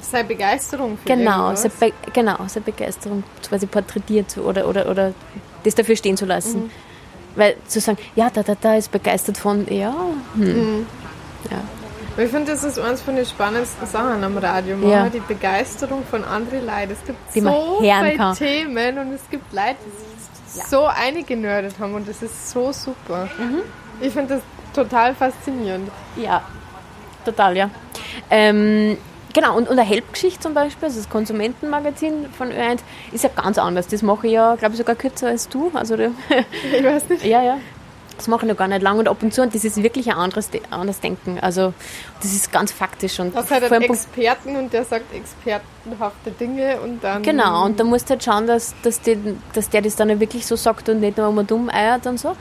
[0.00, 5.12] Seine Begeisterung für genau, seine Be genau, seine Begeisterung quasi porträtiert oder, oder, oder
[5.64, 6.64] das dafür stehen zu lassen.
[6.64, 6.70] Mhm.
[7.34, 9.94] Weil zu sagen, ja, da, da, da ist begeistert von, ja,
[10.34, 10.42] hm.
[10.44, 10.86] Mhm.
[11.50, 11.58] ja.
[12.18, 14.76] Ich finde, das ist eines von den spannendsten Sachen am Radio.
[14.76, 15.08] Man ja.
[15.10, 16.92] die Begeisterung von anderen Leuten.
[16.92, 18.32] Es gibt die so viele.
[18.34, 20.66] Themen und es gibt Leute, die sich ja.
[20.66, 23.28] so eingenördet haben und das ist so super.
[23.38, 23.60] Mhm.
[24.00, 24.42] Ich finde das
[24.74, 25.90] total faszinierend.
[26.16, 26.42] Ja,
[27.26, 27.70] total, ja.
[28.30, 28.96] Ähm,
[29.34, 32.78] genau, und, und eine Helpgeschichte zum Beispiel, also das Konsumentenmagazin von Ö1,
[33.12, 33.88] ist ja ganz anders.
[33.88, 35.70] Das mache ich ja, glaube ich, sogar kürzer als du.
[35.74, 37.26] Also, ich weiß nicht.
[37.26, 37.58] Ja, ja.
[38.16, 40.08] Das mache ich noch gar nicht lange und ab und zu und das ist wirklich
[40.08, 41.38] ein anderes, anderes Denken.
[41.40, 41.74] Also
[42.22, 43.20] das ist ganz faktisch.
[43.20, 47.22] Und das hat einen Experten und der sagt expertenhafte Dinge und dann...
[47.22, 49.18] Genau, und da musst du halt schauen, dass, dass, die,
[49.52, 52.36] dass der das dann wirklich so sagt und nicht nur immer dumm eiert und so.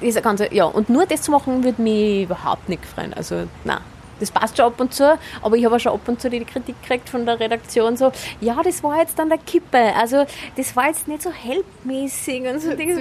[0.00, 3.14] Ist ganze, ja, und nur das zu machen, würde mich überhaupt nicht freuen.
[3.14, 3.78] Also, nein
[4.20, 6.44] das passt schon ab und zu, aber ich habe auch schon ab und zu die
[6.44, 10.24] Kritik gekriegt von der Redaktion so, ja, das war jetzt an der Kippe, also
[10.56, 13.00] das war jetzt nicht so helpmäßig und so Dinge.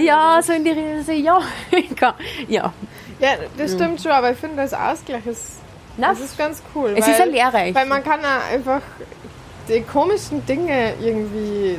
[0.00, 1.40] Ja, so in die Richtung, so, ja,
[2.48, 2.72] ja.
[3.20, 5.60] Ja, das stimmt schon, aber ich finde, das Ausgleich ist,
[5.96, 6.94] Na, das ist ganz cool.
[6.96, 7.74] Es weil, ist ja lehrreich.
[7.74, 8.80] Weil man kann auch einfach
[9.68, 11.78] die komischen Dinge irgendwie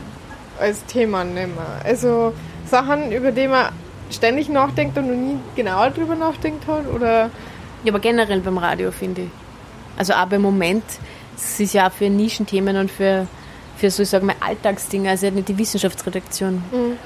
[0.59, 1.57] als Thema nehmen.
[1.83, 2.33] Also
[2.65, 3.69] Sachen, über die man
[4.09, 7.29] ständig nachdenkt und noch nie genauer drüber nachdenkt hat oder
[7.83, 9.29] ja, aber generell beim Radio, finde ich.
[9.97, 10.83] Also auch beim Moment,
[11.35, 13.27] es ist ja auch für Nischenthemen und für,
[13.77, 16.63] für so, ich sage mal, Alltagsdinge, also nicht die Wissenschaftsredaktion.
[16.71, 16.97] Mhm.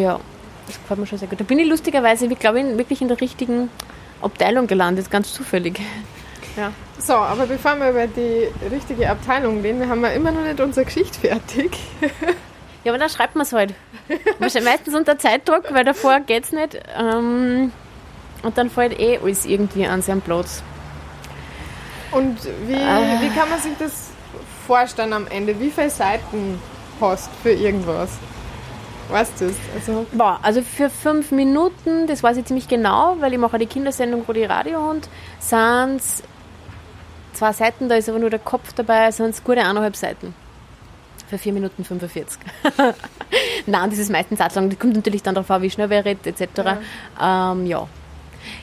[0.00, 0.20] Ja,
[0.66, 1.40] das gefällt mir schon sehr gut.
[1.40, 3.70] Da bin ich lustigerweise, glaube ich, wirklich in der richtigen
[4.20, 5.80] Abteilung gelandet, ganz zufällig.
[6.56, 6.72] Ja.
[6.98, 10.58] So, aber bevor wir über die richtige Abteilung reden, wir haben ja immer noch nicht
[10.58, 11.76] unsere Geschichte fertig.
[12.82, 13.74] ja, aber dann schreibt man es halt.
[14.38, 16.80] Meistens unter Zeitdruck, weil davor geht es nicht.
[16.98, 17.72] Ähm,
[18.46, 20.62] und dann fällt eh alles irgendwie an seinen Platz.
[22.12, 23.20] Und wie, äh.
[23.20, 24.10] wie kann man sich das
[24.66, 25.58] vorstellen am Ende?
[25.58, 26.60] Wie viele Seiten
[27.00, 28.10] hast für irgendwas?
[29.08, 29.56] Weißt du es?
[29.74, 33.66] Also, Boah, also für fünf Minuten, das weiß ich ziemlich genau, weil ich mache die
[33.66, 36.22] Kindersendung Rudi Radiohund, sind es
[37.34, 40.34] zwei Seiten, da ist aber nur der Kopf dabei, sind es gute eineinhalb Seiten.
[41.28, 42.38] Für 4 Minuten 45.
[43.66, 44.70] Nein, das ist meistens auch lang.
[44.70, 46.78] Das kommt natürlich dann darauf an, wie schnell wer redet, etc.
[47.20, 47.52] Ja.
[47.52, 47.88] Ähm, ja.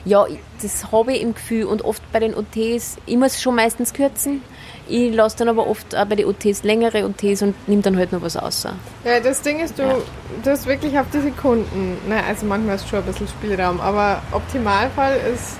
[0.04, 0.26] Ja,
[0.62, 4.42] das habe ich im Gefühl und oft bei den OTs, ich muss schon meistens kürzen.
[4.86, 8.12] Ich lasse dann aber oft auch bei den OTs längere OTs und nehme dann halt
[8.12, 8.66] noch was aus.
[9.04, 9.96] Ja, das Ding ist, du, ja.
[10.42, 14.22] du hast wirklich auf die Sekunden, naja, also manchmal ist schon ein bisschen Spielraum, aber
[14.32, 15.56] Optimalfall ist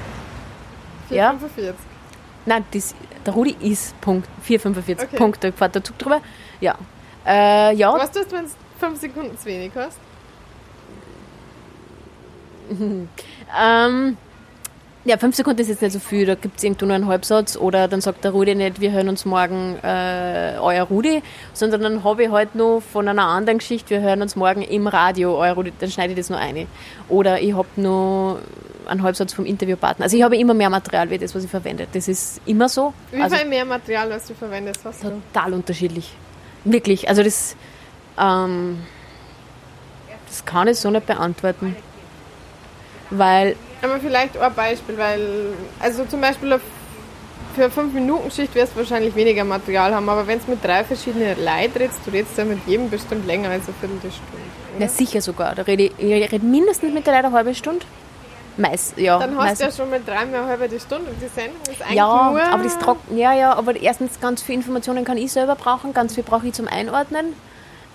[1.10, 1.16] 4,45.
[1.16, 1.34] Ja.
[2.46, 4.92] Nein, das, der Rudi ist Punkt 4,45.
[4.92, 5.16] Okay.
[5.16, 6.20] Punkt, da fährt der Zug drüber.
[6.60, 6.76] Ja.
[7.26, 7.94] Äh, ja.
[7.94, 9.98] Was tust du, wenn du 5 Sekunden zu wenig hast?
[13.60, 14.16] ähm,
[15.04, 17.58] ja, fünf Sekunden ist jetzt nicht so viel, da gibt es irgendwo nur einen Halbsatz
[17.58, 22.04] oder dann sagt der Rudi nicht, wir hören uns morgen äh, euer Rudi, sondern dann
[22.04, 25.52] habe ich halt noch von einer anderen Geschichte, wir hören uns morgen im Radio euer
[25.52, 26.66] Rudi, dann schneide ich das noch ein.
[27.10, 28.38] Oder ich habe noch
[28.86, 30.04] einen Halbsatz vom Interviewpartner.
[30.04, 31.86] Also ich habe immer mehr Material wie das, was ich verwende.
[31.92, 32.94] Das ist immer so.
[33.10, 35.20] Wie also, viel mehr Material, als du verwendest, hast du?
[35.32, 36.14] Total unterschiedlich.
[36.64, 37.08] Wirklich.
[37.08, 37.56] Also das,
[38.18, 38.78] ähm,
[40.28, 41.76] das kann ich so nicht beantworten.
[43.18, 45.28] Weil aber vielleicht auch ein Beispiel, weil,
[45.78, 46.58] also zum Beispiel
[47.54, 51.36] für eine 5-Minuten-Schicht wirst du wahrscheinlich weniger Material haben, aber wenn es mit drei verschiedenen
[51.36, 54.44] Leuten redest, du redest ja mit jedem bestimmt länger als eine Viertelstunde.
[54.78, 55.54] Ja, sicher sogar.
[55.54, 57.84] Da rede ich, ich rede mindestens mit der Leuten eine halbe Stunde.
[58.56, 61.60] Meist, ja, Dann hast du ja schon mit dreimal eine halbe Stunde und die Sendung
[61.70, 62.40] ist eigentlich ja, nur...
[62.40, 66.14] Aber das trocken, ja, ja, aber erstens ganz viele Informationen kann ich selber brauchen, ganz
[66.14, 67.34] viel brauche ich zum Einordnen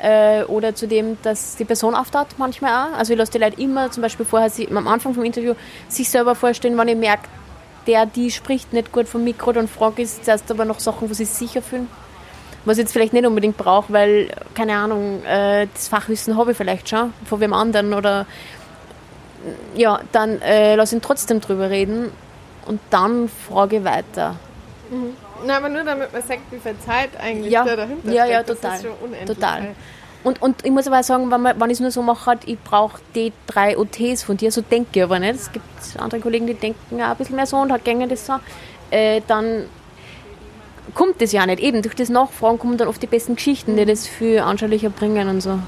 [0.01, 2.97] äh, oder zu dem, dass die Person auftaucht manchmal auch.
[2.97, 5.53] Also ich lasse die Leute immer zum Beispiel vorher sie, am Anfang vom Interview
[5.87, 7.27] sich selber vorstellen, wenn ich merke,
[7.87, 11.13] der, die spricht nicht gut vom Mikro, dann frage ich zuerst aber noch Sachen, wo
[11.13, 11.87] sie sich sicher fühlen.
[12.65, 16.57] Was ich jetzt vielleicht nicht unbedingt brauche, weil, keine Ahnung, äh, das Fachwissen habe ich
[16.57, 18.25] vielleicht schon von wem anderen oder
[19.75, 22.11] ja, dann äh, lasse ich ihn trotzdem drüber reden
[22.65, 24.35] und dann frage ich weiter.
[24.91, 25.15] Mhm.
[25.45, 27.63] Na, aber nur damit man sagt, wie viel Zeit eigentlich ja.
[27.63, 28.75] da dahinter ja, Ja, total.
[28.75, 29.37] Ist schon unendlich.
[29.37, 29.75] Total.
[30.23, 32.25] Und, und ich muss aber auch sagen, wenn, man, wenn ich es nur so mache,
[32.25, 35.35] halt, ich brauche die drei OTs von dir, so denke ich aber nicht.
[35.35, 35.65] Es gibt
[35.97, 38.33] andere Kollegen, die denken auch ein bisschen mehr so und halt gängen das so.
[38.91, 39.65] Äh, dann
[40.93, 41.61] kommt das ja nicht.
[41.61, 45.29] Eben durch das Nachfragen kommen dann oft die besten Geschichten, die das viel anschaulicher bringen
[45.29, 45.59] und so.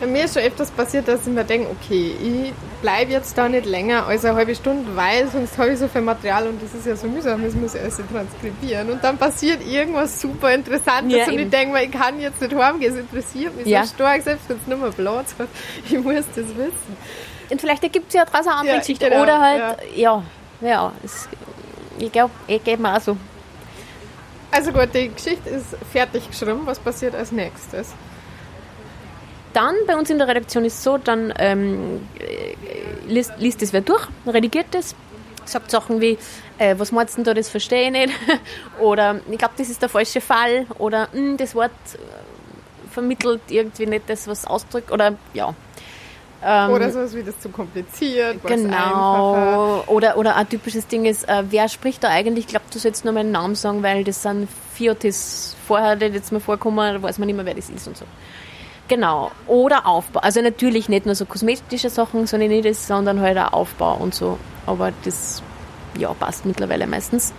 [0.00, 2.52] Bei mir ist schon öfters passiert, dass ich mir denke, okay, ich
[2.82, 6.00] bleibe jetzt da nicht länger als eine halbe Stunde, weil sonst habe ich so viel
[6.00, 8.90] Material und das ist ja so mühsam, das muss ich alles transkribieren.
[8.90, 11.42] Und dann passiert irgendwas super Interessantes ja, und eben.
[11.44, 13.84] ich denke mir, ich kann jetzt nicht heimgehen, es interessiert mich ja.
[13.84, 15.48] so stark, selbst wenn es nur mal Platz hat.
[15.88, 16.96] Ich muss das wissen.
[17.50, 19.08] Und vielleicht ergibt es ja draußen eine andere ja, Geschichte.
[19.08, 20.22] Genau, Oder halt, ja,
[20.60, 21.28] ja, ja es,
[21.98, 23.16] ich glaube, ich gebe mir auch so.
[24.50, 26.62] Also gut, die Geschichte ist fertig geschrieben.
[26.64, 27.92] Was passiert als nächstes?
[29.54, 32.06] Dann bei uns in der Redaktion ist es so, dann ähm,
[33.06, 34.94] liest, liest das wer durch, redigiert das,
[35.44, 36.18] sagt Sachen wie,
[36.58, 38.14] äh, was meinst du da, das verstehe ich nicht,
[38.80, 43.86] oder ich glaube, das ist der falsche Fall, oder hm, das Wort äh, vermittelt irgendwie
[43.86, 45.54] nicht das, was ausdrückt, oder ja.
[46.46, 48.36] Ähm, oder sowas wie das zu kompliziert.
[48.44, 49.82] Genau.
[49.86, 52.44] Oder, oder ein typisches Ding ist, äh, wer spricht da eigentlich?
[52.44, 56.32] Ich glaube, du sollst nur meinen Namen sagen, weil das sind Fiotis vorher, die jetzt
[56.32, 58.04] mal vorkommen, da weiß man nicht mehr, wer das ist und so.
[58.88, 59.30] Genau.
[59.46, 60.20] Oder Aufbau.
[60.20, 64.14] Also natürlich nicht nur so kosmetische Sachen, sondern nicht das, sondern halt auch Aufbau und
[64.14, 64.38] so.
[64.66, 65.42] Aber das
[65.98, 67.32] ja, passt mittlerweile meistens.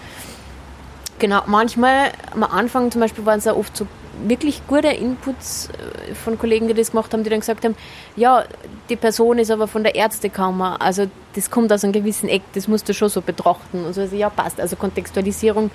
[1.20, 3.88] Genau, manchmal am Anfang zum Beispiel waren es auch oft so
[4.24, 7.76] wirklich gute Inputs äh, von Kollegen, die das gemacht haben, die dann gesagt haben,
[8.16, 8.44] ja,
[8.90, 12.68] die Person ist aber von der Ärztekammer, also das kommt aus einem gewissen Eck, das
[12.68, 13.86] musst du schon so betrachten.
[13.86, 14.60] Und so, also ja, passt.
[14.60, 15.72] Also Kontextualisierung,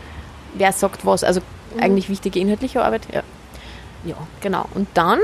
[0.54, 1.40] wer sagt was, also
[1.74, 1.82] mhm.
[1.82, 3.22] eigentlich wichtige inhaltliche Arbeit, ja.
[4.04, 4.66] Ja, genau.
[4.74, 5.18] Und dann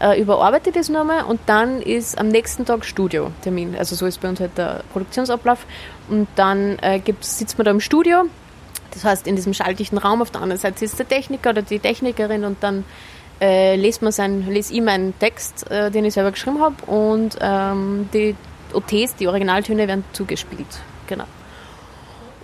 [0.00, 3.76] äh, überarbeite ich das nochmal und dann ist am nächsten Tag Studiotermin.
[3.76, 5.66] Also so ist bei uns halt der Produktionsablauf.
[6.08, 8.24] Und dann äh, sitzt man da im Studio,
[8.92, 11.78] das heißt in diesem schalldichten Raum, auf der anderen Seite sitzt der Techniker oder die
[11.78, 12.84] Technikerin und dann
[13.40, 18.34] äh, lese ich meinen Text, äh, den ich selber geschrieben habe und ähm, die
[18.72, 20.66] OTs, die Originaltöne werden zugespielt.
[21.06, 21.24] Genau.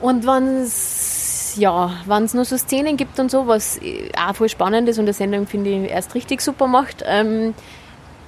[0.01, 1.24] Und wenn es
[1.57, 3.81] ja, wenn es nur so Szenen gibt und so, was
[4.19, 7.55] auch voll spannend ist und die Sendung, finde ich, erst richtig super macht, ähm,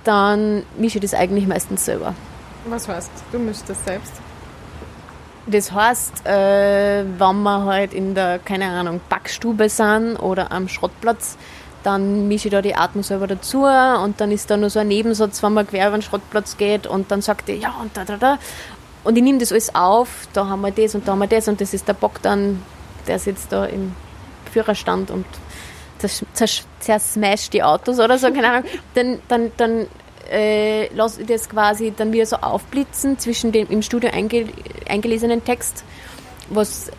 [0.05, 2.15] dann mische ich das eigentlich meistens selber.
[2.69, 4.13] Was heißt, du mischst das selbst?
[5.47, 11.37] Das heißt, äh, wenn wir halt in der, keine Ahnung, Backstube sind oder am Schrottplatz,
[11.85, 14.89] dann mische ich da die Atmung selber dazu und dann ist da nur so ein
[14.89, 18.05] Nebensatz, wenn man quer über den Schrottplatz geht und dann sagt er, ja und da,
[18.05, 18.39] da, da.
[19.05, 21.47] Und ich nehme das alles auf, da haben wir das und da haben wir das
[21.47, 22.61] und das ist der Bock dann
[23.07, 23.95] der sitzt da im
[24.53, 25.27] Führerstand und
[26.81, 28.65] zersmasht die Autos oder so, keine Ahnung,
[28.95, 29.87] dann, dann, dann
[30.31, 34.47] äh, lasse ich das quasi dann wieder so aufblitzen zwischen dem im Studio einge,
[34.89, 35.85] eingelesenen Text,
[36.51, 36.91] was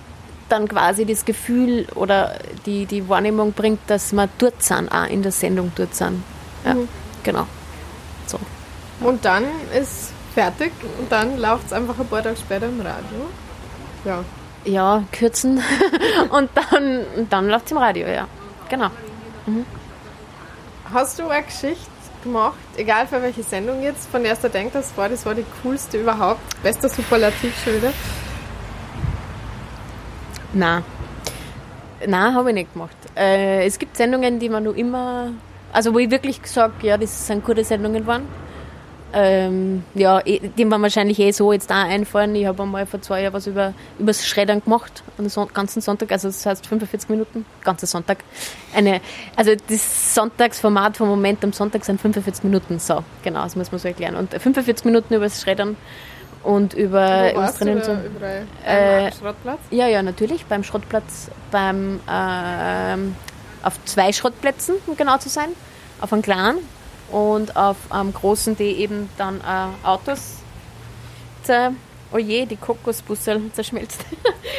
[0.49, 5.21] dann quasi das Gefühl oder die, die Wahrnehmung bringt, dass wir dort sind, auch in
[5.21, 6.23] der Sendung dort sind.
[6.65, 6.87] Ja, mhm.
[7.23, 7.45] genau.
[8.27, 8.39] So.
[9.01, 9.43] Und dann
[9.79, 13.27] ist fertig und dann läuft es einfach ein paar Tage später im Radio.
[14.05, 14.23] Ja.
[14.67, 15.61] Ja, kürzen
[16.29, 18.27] und dann, dann läuft es im Radio, ja.
[18.69, 18.89] Genau.
[19.45, 19.65] Mhm.
[20.93, 21.89] Hast du eine Geschichte
[22.21, 25.45] gemacht, egal für welche Sendung jetzt, von der du denkst, das war, das war die
[25.63, 27.93] coolste überhaupt, bester Superlativ schon wieder?
[30.51, 30.83] Nein.
[32.05, 32.97] Nein, habe ich nicht gemacht.
[33.15, 35.31] Äh, es gibt Sendungen, die man nur immer,
[35.71, 38.27] also wo ich wirklich gesagt ja, das sind gute Sendungen waren.
[39.13, 42.35] Ähm, ja, eh, dem war wahrscheinlich eh so jetzt da einfallen.
[42.35, 46.11] Ich habe einmal vor zwei Jahren was über das Schreddern gemacht, einen so ganzen Sonntag,
[46.11, 48.19] also das heißt 45 Minuten, ganzer Sonntag.
[48.75, 48.99] Eine,
[49.35, 53.79] also das Sonntagsformat vom Moment am Sonntag sind 45 Minuten, so, genau, das muss man
[53.79, 54.15] so erklären.
[54.15, 55.77] Und 45 Minuten über das Schreddern
[56.43, 58.45] und über Wo warst du so, überall?
[58.65, 59.59] Äh, Schrottplatz?
[59.71, 62.97] Ja, ja, natürlich, beim Schrottplatz, beim, äh,
[63.63, 65.49] auf zwei Schrottplätzen, um genau zu sein,
[66.01, 66.59] auf einem kleinen
[67.11, 70.37] und auf einem großen, die eben dann äh, Autos
[71.43, 71.73] zer,
[72.13, 74.05] oh je, die Kokosbussel zerschmelzt.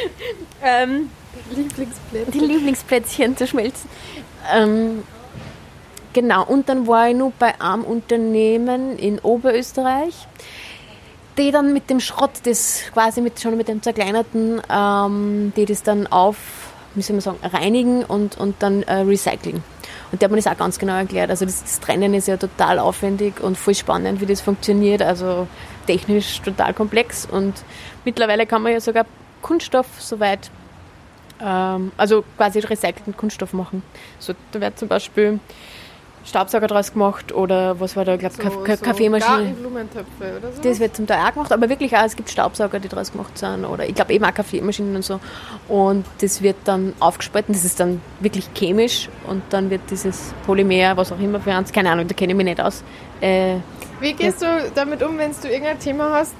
[0.63, 1.09] ähm,
[1.51, 2.31] Lieblingsplätzchen.
[2.31, 3.89] Die Lieblingsplätzchen zerschmelzen.
[4.51, 5.03] Ähm,
[6.13, 10.27] genau, und dann war ich nur bei einem Unternehmen in Oberösterreich,
[11.37, 15.83] die dann mit dem Schrott, das quasi mit, schon mit dem zerkleinerten, ähm, die das
[15.83, 16.37] dann auf,
[16.95, 19.63] wie soll man sagen, reinigen und, und dann äh, recyceln.
[20.11, 21.29] Und der hat mir das auch ganz genau erklärt.
[21.29, 25.01] Also das, das, Trennen ist ja total aufwendig und voll spannend, wie das funktioniert.
[25.01, 25.47] Also
[25.85, 27.27] technisch total komplex.
[27.29, 27.63] Und
[28.05, 29.05] mittlerweile kann man ja sogar
[29.41, 30.49] Kunststoff soweit,
[31.41, 33.83] ähm, also quasi recycelten Kunststoff machen.
[34.17, 35.39] So, da wird zum Beispiel
[36.25, 39.55] Staubsauger draus gemacht oder was war da, ich glaube, so, Ka so Kaffeemaschine.
[40.37, 40.61] oder so?
[40.61, 43.37] Das wird zum Teil auch gemacht, aber wirklich auch, es gibt Staubsauger, die draus gemacht
[43.37, 45.19] sind oder ich glaube eben auch Kaffeemaschinen und so.
[45.67, 50.97] Und das wird dann aufgespalten, das ist dann wirklich chemisch und dann wird dieses Polymer,
[50.97, 52.83] was auch immer für uns, keine Ahnung, da kenne ich mich nicht aus.
[53.21, 53.55] Äh,
[53.99, 54.59] Wie gehst ja.
[54.59, 56.35] du damit um, wenn du irgendein Thema hast,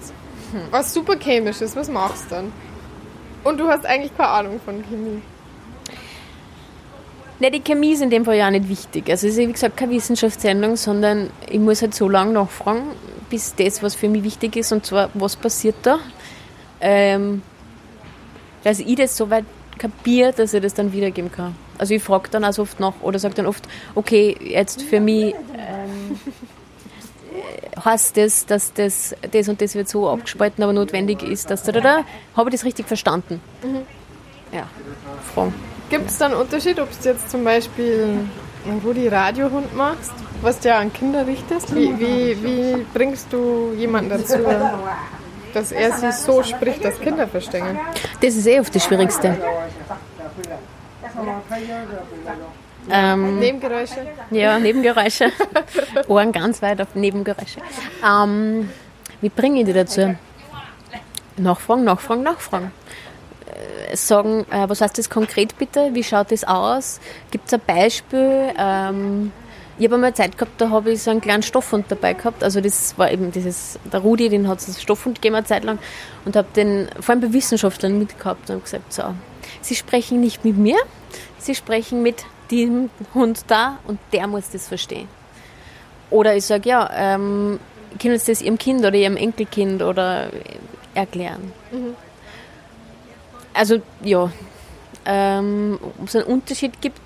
[0.72, 2.52] was super chemisch ist, was machst du dann?
[3.44, 5.22] Und du hast eigentlich keine Ahnung von Chemie.
[7.40, 9.10] Ne, die Chemie ist in dem Fall ja auch nicht wichtig.
[9.10, 12.84] Also es ist wie gesagt keine Wissenschaftssendung, sondern ich muss halt so lange nachfragen,
[13.30, 16.00] bis das, was für mich wichtig ist, und zwar, was passiert da,
[16.82, 17.42] ähm,
[18.64, 19.46] dass ich das so weit
[19.78, 21.56] kapiere, dass ich das dann wiedergeben kann.
[21.78, 25.00] Also ich frage dann auch so oft nach oder sage dann oft, okay, jetzt für
[25.00, 26.20] mich ähm,
[27.86, 31.72] heißt das, dass das, das und das wird so abgespalten, aber notwendig ist, dass da,
[31.72, 32.04] da, da.
[32.36, 33.40] Habe ich das richtig verstanden?
[33.64, 33.84] Mhm.
[34.52, 34.68] Ja,
[35.34, 35.54] Fragen.
[35.90, 38.20] Gibt es da einen Unterschied, ob du jetzt zum Beispiel
[38.66, 41.74] einen Rudi Radiohund machst, was du ja an Kinder richtest?
[41.76, 44.38] Wie, wie, wie bringst du jemanden dazu,
[45.54, 47.80] dass er sich so spricht, dass Kinder verstehen?
[48.22, 49.36] Das ist eh oft das Schwierigste.
[52.92, 54.08] Ähm, Nebengeräusche?
[54.30, 55.32] Ja, Nebengeräusche.
[56.08, 57.62] Ohren ganz weit auf Nebengeräusche.
[58.06, 58.70] Ähm,
[59.22, 60.16] wie bringe ich die dazu?
[61.38, 62.72] Nachfragen, nachfragen, nachfragen
[63.94, 65.90] sagen, äh, was heißt das konkret bitte?
[65.94, 67.00] Wie schaut das aus?
[67.32, 68.52] Gibt es ein Beispiel?
[68.58, 69.32] Ähm,
[69.78, 72.44] ich habe einmal Zeit gehabt, da habe ich so einen kleinen Stoffhund dabei gehabt.
[72.44, 75.80] Also das war eben dieses, der Rudi, den hat es Stoffhund gegeben eine Zeit lang
[76.26, 79.04] und habe den vor allem bei Wissenschaftlern mitgehabt und gesagt, so,
[79.62, 80.78] Sie sprechen nicht mit mir,
[81.38, 85.08] Sie sprechen mit dem Hund da und der muss das verstehen.
[86.10, 87.60] Oder ich sage, ja, ähm,
[88.02, 90.30] können Sie das Ihrem Kind oder Ihrem Enkelkind oder
[90.94, 91.54] erklären?
[91.72, 91.96] Mhm
[93.60, 94.32] also ja,
[95.06, 97.02] ähm, ob es einen Unterschied gibt,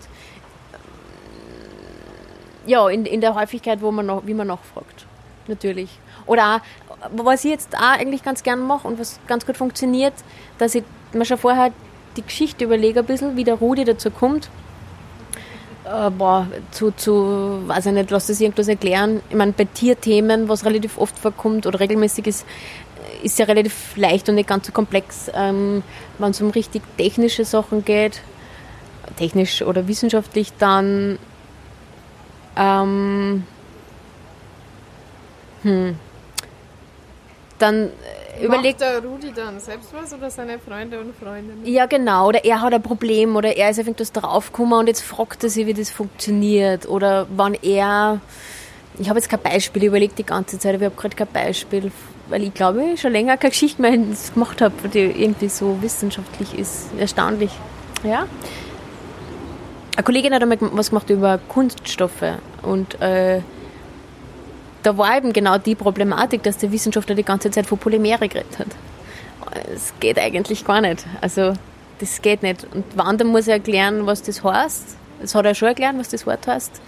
[2.67, 5.07] ja, in, in der Häufigkeit, wo man noch, wie man nachfragt.
[5.47, 5.89] Natürlich.
[6.27, 10.13] Oder auch, was ich jetzt auch eigentlich ganz gern mache und was ganz gut funktioniert,
[10.59, 11.71] dass ich mir schon vorher
[12.17, 14.49] die Geschichte überlege ein bisschen, wie der Rudi dazu kommt.
[15.85, 19.21] Äh, boah, zu, zu, weiß ich nicht, lass das irgendwas erklären.
[19.29, 22.45] Ich meine, bei Tierthemen, was relativ oft vorkommt oder regelmäßig ist,
[23.23, 25.31] ist ja relativ leicht und nicht ganz so komplex.
[25.33, 25.83] Ähm,
[26.17, 28.21] Wenn es um richtig technische Sachen geht,
[29.17, 31.17] technisch oder wissenschaftlich, dann
[32.55, 33.43] ähm,
[35.63, 35.95] hm,
[37.57, 37.89] dann
[38.41, 41.65] überlegt der Rudi dann selbst was oder seine Freunde und Freundinnen?
[41.65, 42.27] Ja, genau.
[42.27, 45.49] Oder er hat ein Problem oder er ist auf irgendwas draufgekommen und jetzt fragt er
[45.49, 46.87] sich, wie das funktioniert.
[46.87, 48.19] Oder wann er.
[48.99, 51.27] Ich habe jetzt kein Beispiel, ich überlege die ganze Zeit, aber ich habe gerade kein
[51.27, 51.91] Beispiel
[52.27, 53.97] weil ich glaube, schon länger keine Geschichte mehr
[54.33, 56.89] gemacht habe, die irgendwie so wissenschaftlich ist.
[56.97, 57.51] Erstaunlich.
[58.03, 58.25] Ja.
[59.95, 62.23] Eine Kollegin hat einmal was gemacht über Kunststoffe
[62.63, 63.41] und äh,
[64.81, 68.59] da war eben genau die Problematik, dass der Wissenschaftler die ganze Zeit von Polymere geredet
[68.59, 68.67] hat.
[69.73, 71.05] Es geht eigentlich gar nicht.
[71.21, 71.53] Also
[71.99, 72.65] das geht nicht.
[72.73, 74.97] Und Wander muss erklären, was das heißt.
[75.21, 76.81] Das hat er schon erklärt, was das Wort heißt.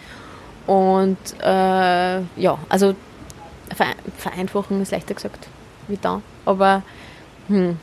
[0.68, 2.96] Und äh, ja, also
[4.18, 5.48] vereinfachen ist leichter gesagt
[5.88, 6.22] wie da.
[6.46, 6.84] Aber
[7.48, 7.78] hm,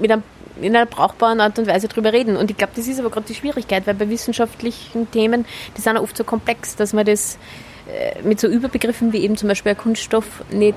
[0.00, 0.22] mit einem
[0.60, 2.36] in einer brauchbaren Art und Weise drüber reden.
[2.36, 5.44] Und ich glaube, das ist aber gerade die Schwierigkeit, weil bei wissenschaftlichen Themen,
[5.76, 7.38] die sind oft so komplex, dass man das
[7.88, 10.76] äh, mit so Überbegriffen wie eben zum Beispiel ein Kunststoff nicht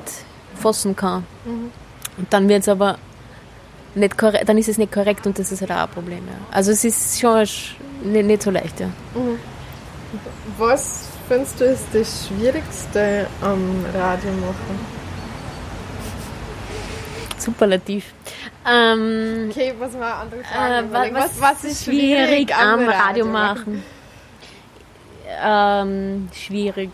[0.56, 1.26] fassen kann.
[1.46, 1.72] Mhm.
[2.18, 2.98] Und dann wird es aber
[3.96, 6.28] nicht korrekt, dann ist es nicht korrekt und das ist halt auch ein Problem.
[6.28, 6.46] Ja.
[6.52, 7.40] Also es ist schon
[8.04, 8.88] nicht, nicht so leicht, ja.
[8.88, 9.40] Mhm.
[10.58, 14.80] Was findest du ist das Schwierigste am Radio machen?
[17.38, 18.14] Superlativ.
[18.68, 20.88] Ähm, okay, was war andere Frage?
[20.88, 23.84] Äh, was, was, ist schwierig, am Radio, Radio machen?
[25.42, 26.90] Ähm, schwierig.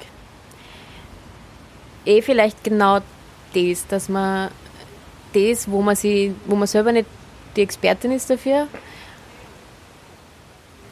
[2.05, 2.99] Eh vielleicht genau
[3.53, 4.51] das, dass man
[5.33, 7.07] das, wo man sie, wo man selber nicht
[7.55, 8.67] die Expertin ist dafür,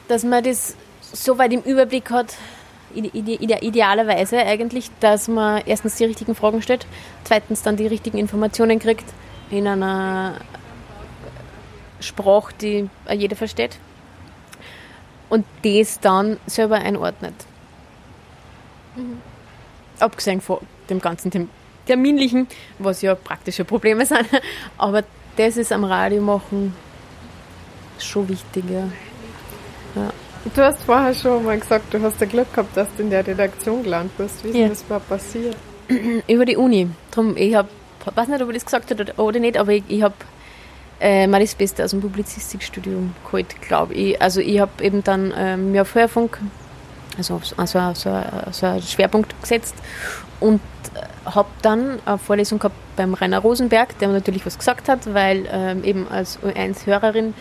[0.07, 2.35] dass man das so weit im Überblick hat,
[2.93, 6.85] idealerweise eigentlich, dass man erstens die richtigen Fragen stellt,
[7.23, 9.05] zweitens dann die richtigen Informationen kriegt
[9.49, 10.35] in einer
[11.99, 13.77] Sprache, die jeder versteht.
[15.29, 17.33] Und das dann selber einordnet.
[18.95, 19.21] Mhm.
[19.99, 21.49] Abgesehen von dem ganzen
[21.85, 24.27] Terminlichen, was ja praktische Probleme sind.
[24.77, 25.03] Aber
[25.37, 26.75] das ist am Radio machen
[27.99, 28.89] schon wichtiger.
[29.95, 30.11] Ja.
[30.45, 33.25] Du hast vorher schon mal gesagt, du hast ja Glück gehabt, dass du in der
[33.25, 34.43] Redaktion gelandet bist.
[34.43, 34.67] Wie ist ja.
[34.67, 35.55] das überhaupt passiert?
[36.27, 36.89] Über die Uni.
[37.11, 37.69] Drum, ich habe,
[38.13, 40.15] weiß nicht, ob er das gesagt hat oder nicht, aber ich, ich habe
[40.99, 44.21] äh, mal das Beste aus dem Publizistikstudium geholt, glaube ich.
[44.21, 46.39] Also ich habe eben dann ähm, ja Feuerfunk,
[47.17, 48.21] also, also so,
[48.51, 49.75] so einen Schwerpunkt gesetzt
[50.41, 50.59] und
[50.93, 55.13] äh, habe dann eine Vorlesung gehabt beim Rainer Rosenberg, der mir natürlich was gesagt hat,
[55.13, 57.33] weil ähm, eben als U1-Hörerin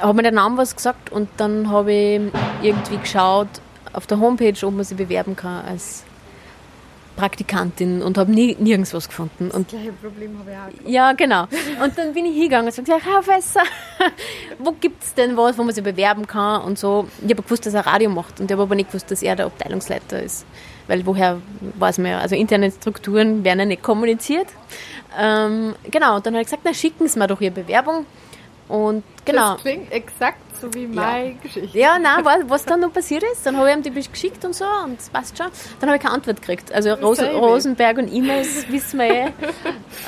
[0.00, 2.20] hat mir der Name was gesagt und dann habe ich
[2.62, 3.48] irgendwie geschaut
[3.92, 6.04] auf der Homepage, ob man sich bewerben kann als
[7.18, 9.50] Praktikantin und habe nie, nirgends was gefunden.
[9.50, 10.70] Und das gleiche Problem habe ich auch.
[10.70, 10.88] Gehabt.
[10.88, 11.48] Ja, genau.
[11.82, 13.62] Und dann bin ich hingegangen und gesagt, Herr Professor,
[14.60, 17.08] wo gibt es denn was, wo man sich bewerben kann und so.
[17.24, 19.34] Ich habe gewusst, dass er Radio macht und ich habe aber nicht gewusst, dass er
[19.34, 20.46] der Abteilungsleiter ist.
[20.86, 21.38] Weil woher
[21.78, 24.46] weiß man ja, also interne Strukturen werden ja nicht kommuniziert.
[25.18, 28.06] Ähm, genau, und dann habe ich gesagt, na schicken Sie mir doch Ihre Bewerbung.
[28.68, 29.54] Und genau.
[29.54, 31.34] Das klingt exakt so wie meine ja.
[31.42, 31.78] Geschichte.
[31.78, 34.54] Ja, nein, was, was dann noch passiert ist, dann habe ich ihm die geschickt und
[34.54, 35.46] so und es passt schon.
[35.80, 36.72] Dann habe ich keine Antwort gekriegt.
[36.72, 39.32] Also Rosen, Rosenberg und E-Mails wissen wir eh.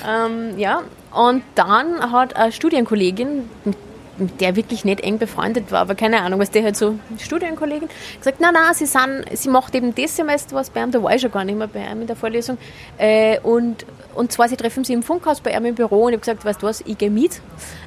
[0.07, 0.83] ähm, ja,
[1.13, 3.77] und dann hat eine Studienkollegin, mit
[4.21, 7.89] mit der wirklich nicht eng befreundet war, aber keine Ahnung, was der halt so Studienkollegin
[8.19, 11.15] gesagt, nein, nein, sie sind, sie macht eben das Semester was bei ihm, da war
[11.15, 12.59] ich schon gar nicht mehr bei ihm in der Vorlesung
[12.99, 16.17] äh, und, und zwar, sie treffen sie im Funkhaus bei ihm im Büro und ich
[16.17, 17.41] habe gesagt, weißt du was, ich gehe mit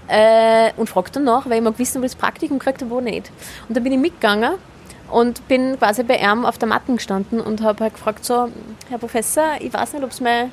[0.07, 3.03] äh, und frage dann nach, weil ich mag wissen, ob das Praktikum gekriegt habe oder
[3.03, 3.31] nicht.
[3.67, 4.53] Und dann bin ich mitgegangen
[5.11, 8.49] und bin quasi bei ihm auf der Matte gestanden und habe halt gefragt so,
[8.89, 10.49] Herr Professor, ich weiß nicht, ob es mir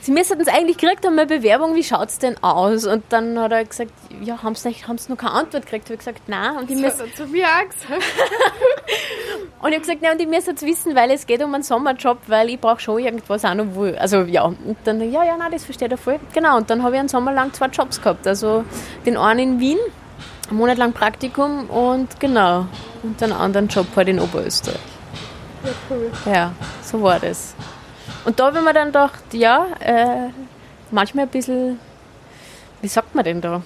[0.00, 2.86] Sie müssten es eigentlich gekriegt haben, eine Bewerbung, wie schaut es denn aus?
[2.86, 3.90] Und dann hat er gesagt,
[4.22, 4.68] ja, haben Sie
[5.08, 5.86] noch keine Antwort gekriegt?
[5.86, 6.56] Ich habe gesagt, nein.
[6.58, 7.90] Und ich das hat er zu mir auch gesagt.
[9.62, 11.62] und ich habe gesagt, nein, und ich müsste es wissen, weil es geht um einen
[11.62, 14.44] Sommerjob, weil ich brauche schon irgendwas auch noch, wo, also ja.
[14.44, 16.20] Und dann, ja, ja, nein, das versteht er voll.
[16.32, 18.26] Genau, und dann habe ich einen Sommer lang zwei Jobs gehabt.
[18.26, 18.64] Also
[19.04, 19.78] den einen in Wien,
[20.48, 22.66] einen Monat lang Praktikum und genau,
[23.02, 24.78] und den anderen Job halt in Oberösterreich.
[25.64, 26.10] Ja, cool.
[26.26, 27.54] Ja, so war das.
[28.26, 30.30] Und da ich mir dann gedacht, ja, äh,
[30.90, 31.78] manchmal ein bisschen,
[32.82, 33.62] wie sagt man denn da?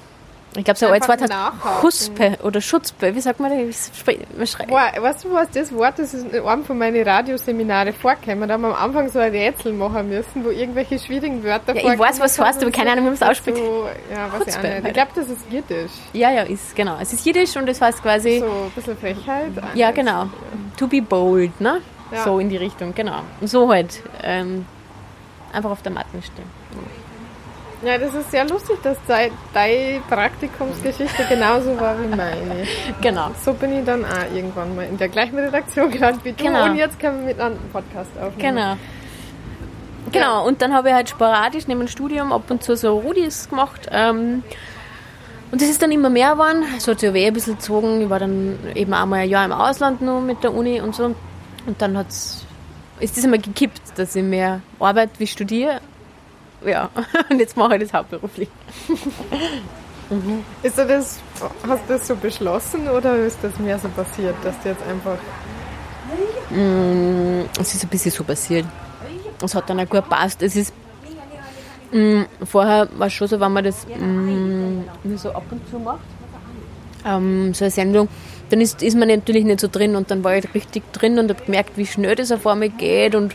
[0.57, 3.15] Ich glaube, so ein altes Wort hat Huspe oder Schutzpe.
[3.15, 3.91] Wie sagt man das?
[4.05, 8.49] Weißt du was, das Wort, das ist in einem von meinen Radioseminare vorgekommen.
[8.49, 11.93] Da haben wir am Anfang so ein Rätsel machen müssen, wo irgendwelche schwierigen Wörter ja,
[11.93, 13.59] Ich weiß, was heißt, aber keine Ahnung, wie man es ausspricht.
[13.59, 14.87] So, ja, weiß ich auch nicht.
[14.89, 15.93] Ich glaube, das ist Jiddisch.
[16.13, 16.99] Ja, ja, ist, genau.
[17.01, 18.41] Es ist Jiddisch und das heißt quasi...
[18.41, 19.53] So ein bisschen Frechheit.
[19.75, 20.27] Ja, genau.
[20.77, 21.81] To be bold, ne?
[22.13, 22.25] Ja.
[22.25, 23.21] So in die Richtung, genau.
[23.41, 24.03] So halt.
[24.23, 24.67] Ähm,
[25.53, 26.49] einfach auf der Matte stehen.
[27.83, 32.67] Ja, das ist sehr lustig, dass deine Praktikumsgeschichte genauso war wie meine.
[33.01, 33.31] Genau.
[33.43, 36.65] So bin ich dann auch irgendwann mal in der gleichen Redaktion gelandet wie du genau.
[36.67, 38.57] und jetzt können wir miteinander einen Podcast aufnehmen.
[38.57, 38.77] Genau.
[40.13, 43.49] Genau, und dann habe ich halt sporadisch neben dem Studium ab und zu so Rudis
[43.49, 43.89] gemacht.
[43.93, 44.43] Ähm,
[45.53, 46.65] und das ist dann immer mehr geworden.
[46.77, 48.03] Es hat sich eh ein bisschen gezogen.
[48.03, 51.15] Ich war dann eben einmal ein Jahr im Ausland nur mit der Uni und so.
[51.71, 52.45] Und dann hat's,
[52.99, 55.81] ist das einmal gekippt, dass ich mehr arbeite wie studiere.
[56.67, 56.91] Ja,
[57.31, 58.49] und jetzt mache ich das hauptberuflich.
[60.11, 60.45] Mhm.
[60.65, 61.21] Ist das,
[61.65, 65.17] hast du das so beschlossen oder ist das mehr so passiert, dass du jetzt einfach...
[66.51, 68.67] Mm, es ist ein bisschen so passiert.
[69.41, 70.43] Es hat dann auch gut gepasst.
[70.43, 70.75] Es ist
[71.93, 75.79] mm, vorher war es schon so, wenn man das mm, nur so ab und zu
[75.79, 76.01] macht,
[77.07, 78.09] ähm, so eine Sendung,
[78.51, 81.31] dann ist, ist man natürlich nicht so drin und dann war ich richtig drin und
[81.31, 83.35] habe gemerkt, wie schnell das auf einmal geht und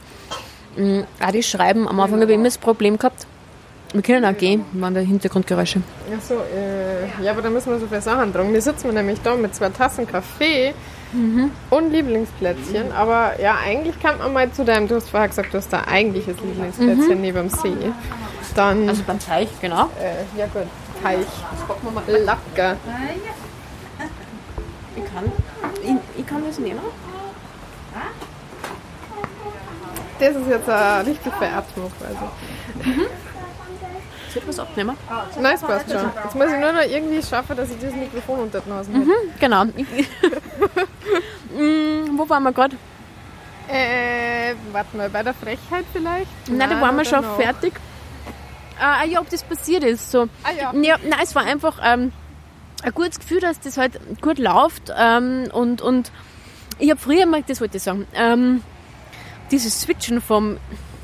[0.78, 3.28] mm, auch das Schreiben, am Anfang habe ich immer das Problem gehabt,
[3.94, 5.82] wir können auch gehen, waren da Hintergrundgeräusche.
[6.14, 8.52] Ach so, äh, ja, aber da müssen wir so viele Sachen dran.
[8.52, 10.74] Wir sitzen nämlich da mit zwei Tassen Kaffee
[11.14, 11.52] mhm.
[11.70, 12.92] und Lieblingsplätzchen.
[12.92, 15.84] Aber ja, eigentlich kann man mal zu deinem, du hast vorher gesagt, du hast da
[15.88, 17.22] eigentliches Lieblingsplätzchen mhm.
[17.22, 17.74] neben dem See.
[18.54, 19.90] Dann, also beim Teich, genau.
[20.00, 20.68] Äh, ja gut,
[21.02, 21.26] Teich.
[22.08, 22.78] Lacker.
[24.96, 25.32] Ich kann,
[25.84, 26.80] ich, ich kann das nehmen.
[30.20, 32.90] Das ist jetzt eine richtige Veratmung quasi.
[32.90, 33.06] Mhm.
[34.34, 34.98] Soll ich was abnehmen?
[35.40, 36.12] Nein, es passt schon.
[36.24, 39.06] Jetzt muss ich nur noch irgendwie schaffen, dass ich dieses Mikrofon unter den Nasen habe.
[39.06, 39.66] Mhm, genau.
[41.56, 42.76] mm, wo waren wir gerade?
[43.68, 46.30] Äh, warte mal, bei der Frechheit vielleicht?
[46.48, 47.36] Nein, nein da waren wir schon noch.
[47.38, 47.74] fertig.
[48.80, 50.12] Ah, ja, ob das passiert ist.
[50.12, 50.28] So.
[50.44, 50.74] Ah, ja.
[50.82, 52.12] ja nein, es war einfach ähm,
[52.86, 54.94] ein gutes Gefühl, dass das halt gut läuft.
[54.96, 56.12] Ähm, und, und
[56.78, 58.62] ich habe früher mal, das wollte ich sagen, ähm,
[59.52, 60.58] dieses Switchen vom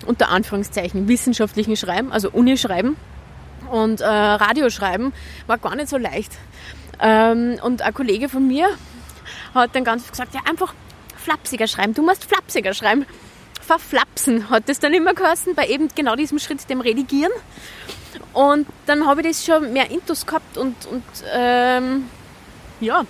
[0.06, 2.96] unter Anführungszeichen wissenschaftlichen Schreiben, also Uni-Schreiben
[3.72, 5.14] und äh, Radioschreiben,
[5.48, 6.32] war gar nicht so leicht.
[7.00, 8.68] Ähm, und ein Kollege von mir
[9.54, 10.74] hat dann ganz gesagt, ja einfach
[11.18, 13.06] flapsiger schreiben, du musst flapsiger schreiben.
[13.62, 17.32] Verflapsen hat das dann immer geheißen, bei eben genau diesem Schritt, dem Redigieren.
[18.34, 21.04] Und dann habe ich das schon mehr Intus gehabt und, und
[21.34, 22.06] ähm,
[22.80, 23.06] ja.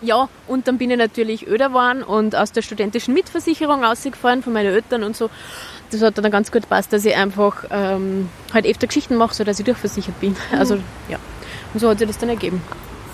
[0.00, 4.52] Ja, und dann bin ich natürlich öder geworden und aus der studentischen Mitversicherung ausgefahren von
[4.52, 5.30] meinen Eltern und so.
[5.90, 9.58] Das hat dann ganz gut gepasst, dass ich einfach ähm, halt öfter Geschichten mache, sodass
[9.58, 10.32] ich durchversichert bin.
[10.32, 10.58] Mhm.
[10.58, 10.74] Also
[11.08, 11.18] ja.
[11.72, 12.62] Und so hat sich das dann ergeben.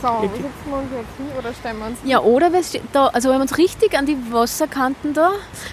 [0.03, 3.29] So, sitzen wir uns jetzt hin oder stellen wir uns Ja, oder wir da, also
[3.29, 5.33] wenn wir uns richtig an die Wasserkanten da,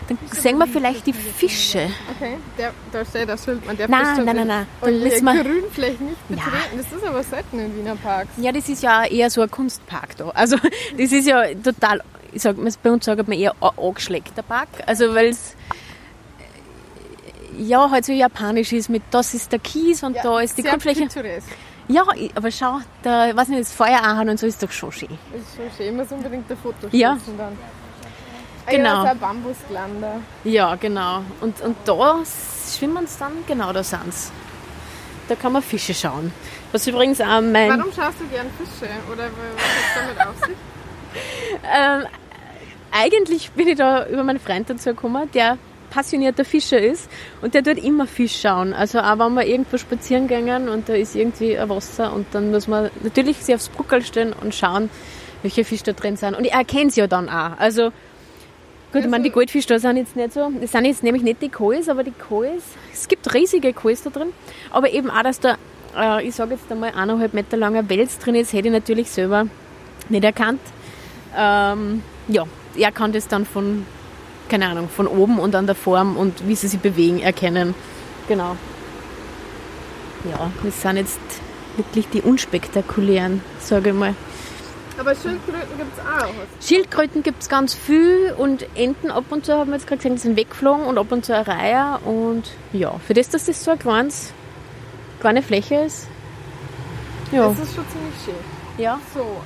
[0.09, 1.89] dann sehen wir vielleicht die Fische.
[2.15, 5.09] Okay, der, da steht das Schild, man der nein, Fisch nein, nein, nein, oh je,
[5.19, 6.77] Grünfläche nicht betreten, ja.
[6.77, 8.31] das ist aber selten in Wiener Parks.
[8.37, 10.29] Ja, das ist ja eher so ein Kunstpark da.
[10.29, 10.57] Also
[10.97, 12.01] das ist ja total,
[12.33, 15.55] ich sag, bei uns sagt man eher angeschlägter Park, also weil es
[17.57, 20.63] ja, halt so japanisch ist mit das ist der Kies und ja, da ist die
[20.63, 21.07] Grundfläche.
[21.89, 22.03] Ja,
[22.35, 25.09] aber schau, da, weiß nicht, das Feuer anhauen und so ist doch schon schön.
[25.33, 27.17] Ist schon schön, ich muss unbedingt ein Foto ja.
[27.37, 27.57] dann.
[28.65, 29.03] Ah, genau.
[29.03, 30.19] Ja, ein Bambusglander.
[30.43, 31.23] Ja, genau.
[31.39, 32.17] Und, und da
[32.77, 34.31] schwimmen sie dann, genau, da sind sie.
[35.29, 36.33] Da kann man Fische schauen.
[36.71, 37.69] Was übrigens auch mein...
[37.69, 38.91] Warum schaust du gern Fische?
[39.11, 39.23] Oder
[39.55, 40.55] was hat damit auf sich?
[41.73, 42.07] ähm,
[42.91, 45.57] eigentlich bin ich da über meinen Freund dazu gekommen, der
[45.89, 47.09] passionierter Fischer ist
[47.41, 48.73] und der tut immer Fisch schauen.
[48.73, 52.51] Also auch wenn wir irgendwo spazieren gehen und da ist irgendwie ein Wasser und dann
[52.51, 54.89] muss man natürlich sich aufs Bruckel stellen und schauen,
[55.41, 56.35] welche Fische da drin sind.
[56.35, 57.57] Und ich erkenne sie ja dann auch.
[57.57, 57.91] Also
[58.91, 61.41] gut, ich meine, die Goldfische da sind jetzt nicht so, das sind jetzt nämlich nicht
[61.41, 62.63] die Kohls, aber die Kohls,
[62.93, 64.33] es gibt riesige Kohls da drin,
[64.71, 65.57] aber eben auch, dass da,
[65.95, 69.47] äh, ich sage jetzt einmal, eineinhalb Meter langer Wels drin ist, hätte ich natürlich selber
[70.09, 70.61] nicht erkannt.
[71.37, 72.43] Ähm, ja,
[72.77, 73.85] er kann das dann von
[74.49, 77.75] keine Ahnung, von oben und an der Form und wie sie sich bewegen erkennen.
[78.27, 78.55] Genau.
[80.29, 81.19] Ja, das sind jetzt
[81.77, 84.15] wirklich die unspektakulären, sage ich mal.
[84.99, 86.67] Aber Schildkröten gibt es auch.
[86.67, 90.15] Schildkröten gibt es ganz viel und Enten ab und zu haben wir jetzt gerade gesehen,
[90.15, 91.99] die sind weggeflogen und ab und zu eine Reihe.
[92.03, 94.33] Und ja, für das, dass das so eine kleines,
[95.19, 96.07] kleine Fläche ist.
[97.31, 97.49] Ja.
[97.49, 98.83] Das ist schon ziemlich schön.
[98.83, 98.99] Ja.
[99.13, 99.41] So,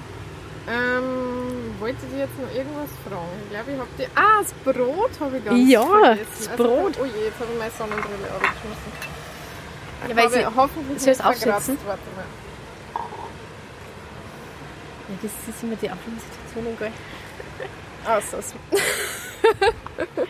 [0.71, 3.27] ähm, wollte ich jetzt noch irgendwas fragen?
[3.43, 4.05] Ich glaube, ich habe die.
[4.15, 6.27] Ah, das Brot habe ich ganz ja, vergessen.
[6.37, 6.97] das also, Brot.
[7.01, 8.91] oh je, jetzt habe ich meine Sonnenbrille abgeschmissen.
[10.07, 11.77] Ja, weil sie, hoffentlich soll es aufsetzen?
[11.85, 12.25] Warte mal.
[15.09, 16.91] Ja, das ist immer die Aufnahmesituation, gell?
[18.05, 18.37] Ah, so.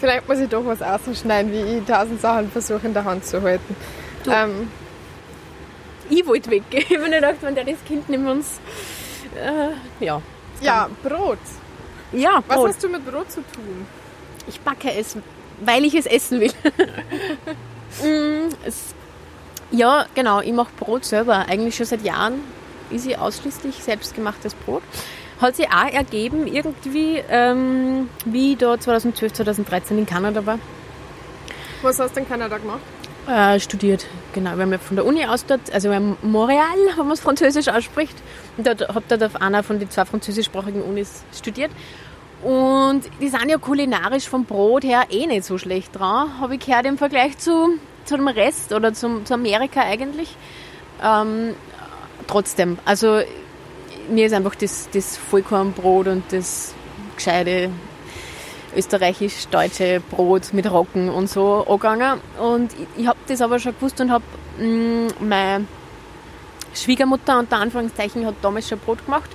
[0.00, 3.42] Vielleicht muss ich doch was ausschneiden, wie ich tausend Sachen versuche in der Hand zu
[3.42, 3.76] halten.
[4.26, 4.70] Ähm,
[6.20, 6.84] ich wollte weggehen.
[6.88, 8.60] Ich habe mir gedacht, wenn der das Kind nimmt uns.
[9.34, 10.20] Äh, ja.
[10.60, 11.38] Ja, Brot.
[12.12, 12.44] Ja, Brot.
[12.48, 13.86] Was hast du mit Brot zu tun?
[14.46, 15.16] Ich backe es,
[15.60, 16.52] weil ich es essen will.
[18.02, 18.54] mm,
[19.70, 20.40] ja, genau.
[20.40, 21.46] Ich mache Brot selber.
[21.48, 22.40] Eigentlich schon seit Jahren
[22.90, 24.82] ist ich ausschließlich selbstgemachtes Brot.
[25.40, 30.58] Hat sich auch ergeben, irgendwie, ähm, wie ich da 2012, 2013 in Kanada war.
[31.82, 32.80] Was hast du in Kanada gemacht?
[33.30, 34.56] Äh, studiert, genau.
[34.56, 36.64] Wir haben ja von der Uni aus dort, also wir Montreal,
[36.96, 38.16] wenn man es französisch ausspricht.
[38.56, 41.70] Und dort, habe dort auf einer von den zwei französischsprachigen Unis studiert.
[42.42, 46.66] Und die sind ja kulinarisch vom Brot her eh nicht so schlecht dran, habe ich
[46.66, 50.36] gehört im Vergleich zu, zu dem Rest oder zum, zu Amerika eigentlich.
[51.00, 51.54] Ähm,
[52.26, 53.20] trotzdem, also
[54.08, 56.74] mir ist einfach das, das Vollkornbrot und das
[57.14, 57.70] gescheite
[58.76, 62.20] österreichisch-deutsche Brot mit Rocken und so angegangen.
[62.38, 64.24] Und ich, ich habe das aber schon gewusst und habe
[64.58, 65.66] mm, meine
[66.74, 69.30] Schwiegermutter unter Anführungszeichen hat damals schon Brot gemacht.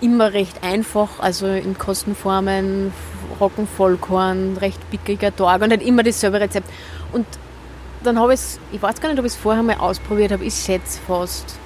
[0.00, 2.92] Immer recht einfach, also in Kostenformen,
[3.40, 6.68] Roggenvollkorn, recht pickiger Tag und halt immer dasselbe Rezept.
[7.12, 7.26] Und
[8.02, 10.44] dann habe ich es, ich weiß gar nicht, ob ich es vorher mal ausprobiert habe,
[10.44, 11.56] ich schätze fast.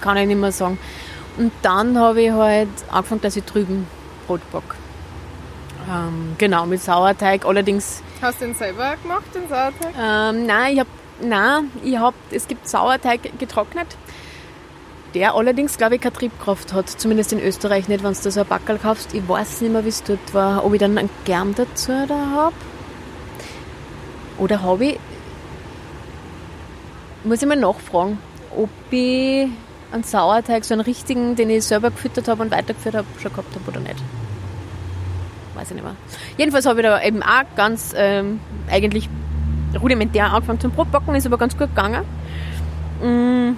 [0.00, 0.78] Kann ich nicht mehr sagen.
[1.36, 3.86] Und dann habe ich halt angefangen, dass ich drüben
[4.26, 4.74] Brot backe.
[5.90, 7.44] Ähm, genau, mit Sauerteig.
[7.44, 8.02] Allerdings.
[8.20, 9.94] Hast du den selber gemacht, den Sauerteig?
[10.00, 13.96] Ähm, nein, ich habe, nein, ich habe, es gibt Sauerteig getrocknet,
[15.14, 16.88] der allerdings, glaube ich, keine Triebkraft hat.
[16.88, 19.14] Zumindest in Österreich nicht, wenn du so ein Backel kaufst.
[19.14, 20.64] Ich weiß nicht mehr, wie es dort war.
[20.64, 22.54] Ob ich dann einen Germ dazu da habe.
[24.38, 24.98] Oder habe ich,
[27.22, 28.18] muss ich mal nachfragen,
[28.56, 29.48] ob ich
[29.92, 33.54] einen Sauerteig, so einen richtigen, den ich selber gefüttert habe und weitergeführt habe, schon gehabt
[33.54, 34.02] habe oder nicht.
[35.54, 35.96] Weiß ich nicht mehr.
[36.36, 38.40] Jedenfalls habe ich da eben auch ganz ähm,
[38.70, 39.08] eigentlich
[39.80, 42.04] rudimentär angefangen zum Brotbacken, ist aber ganz gut gegangen.
[43.02, 43.56] Mm,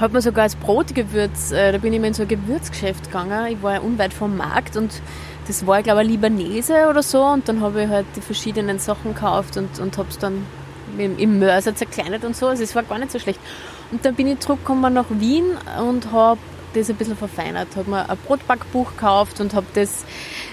[0.00, 3.46] hat mir sogar als Brotgewürz, äh, da bin ich mal in so ein Gewürzgeschäft gegangen.
[3.46, 5.00] Ich war ja unweit vom Markt und
[5.46, 7.22] das war, glaube ich, Libanese oder so.
[7.22, 10.44] Und dann habe ich halt die verschiedenen Sachen gekauft und, und habe es dann
[10.98, 12.48] im Mörser zerkleinert und so.
[12.48, 13.40] Also es war gar nicht so schlecht.
[13.90, 15.44] Und dann bin ich zurückgekommen nach Wien
[15.80, 16.40] und habe
[16.76, 17.68] das ein bisschen verfeinert.
[17.76, 20.04] Habe mir ein Brotbackbuch gekauft und habe das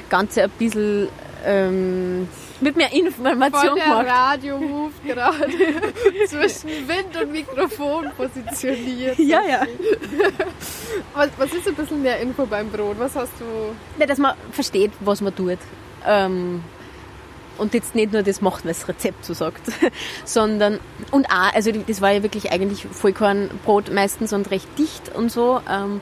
[0.09, 1.09] Ganze ein bisschen
[1.45, 2.27] ähm,
[2.61, 4.07] mit mehr Information Voll der gemacht.
[4.07, 5.51] Radio ruft gerade
[6.27, 9.19] zwischen Wind und Mikrofon positioniert.
[9.19, 9.61] Ja, ja.
[11.13, 12.97] Was, was ist ein bisschen mehr Info beim Brot?
[12.99, 13.75] Was hast du...
[13.97, 15.57] Nicht, dass man versteht, was man tut.
[16.05, 16.63] Ähm,
[17.57, 19.61] und jetzt nicht nur das macht, was das Rezept so sagt,
[20.25, 20.79] sondern
[21.11, 25.61] und auch, also das war ja wirklich eigentlich Vollkornbrot meistens und recht dicht und so.
[25.69, 26.01] Ähm,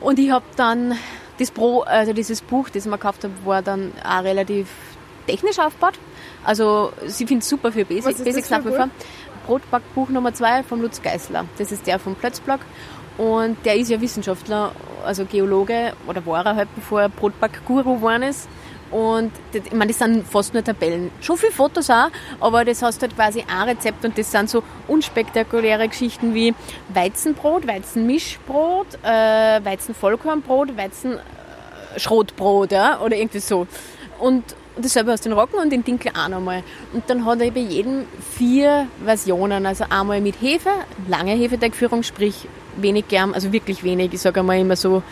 [0.00, 0.94] und ich habe dann
[1.38, 4.68] das Brot, also dieses Buch, das ich mir gekauft habe, war dann auch relativ
[5.26, 5.94] technisch aufgebaut.
[6.44, 8.88] Also sie findet super für Basic, Was Basics nach wie vor.
[9.46, 11.44] Brotbackbuch Nummer zwei von Lutz Geisler.
[11.58, 12.60] Das ist der vom Plötzblog.
[13.18, 14.72] Und der ist ja Wissenschaftler,
[15.04, 18.48] also Geologe, oder war er halt, bevor er Brotback-Guru geworden ist.
[18.90, 21.10] Und das, ich meine, das sind fast nur Tabellen.
[21.20, 22.10] Schon viele Fotos auch,
[22.40, 26.54] aber das hast halt quasi ein Rezept und das sind so unspektakuläre Geschichten wie
[26.92, 33.66] Weizenbrot, Weizenmischbrot, äh, Weizenvollkornbrot, Weizenschrotbrot, ja, oder irgendwie so.
[34.18, 34.44] Und
[34.76, 36.62] dasselbe aus den Rocken und den Dinkel auch nochmal.
[36.92, 39.66] Und dann hat er bei jedem vier Versionen.
[39.66, 40.70] Also einmal mit Hefe,
[41.08, 44.12] lange Hefeteigführung, sprich wenig Germ, also wirklich wenig.
[44.12, 45.02] Ich sage einmal immer so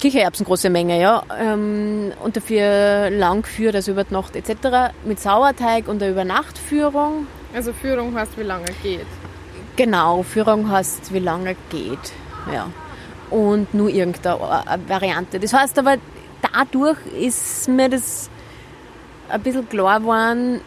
[0.00, 1.22] Kichererbsen große Menge, ja.
[1.38, 4.94] Ähm, und dafür lang geführt, also über die Nacht etc.
[5.04, 7.26] Mit Sauerteig und der Übernachtführung.
[7.54, 9.06] Also Führung heißt, wie lange geht.
[9.76, 12.12] Genau, Führung heißt, wie lange geht.
[12.52, 12.68] Ja.
[13.30, 15.38] Und nur irgendeine Variante.
[15.38, 15.96] Das heißt aber,
[16.52, 18.28] dadurch ist mir das
[19.28, 20.60] ein bisschen klar geworden,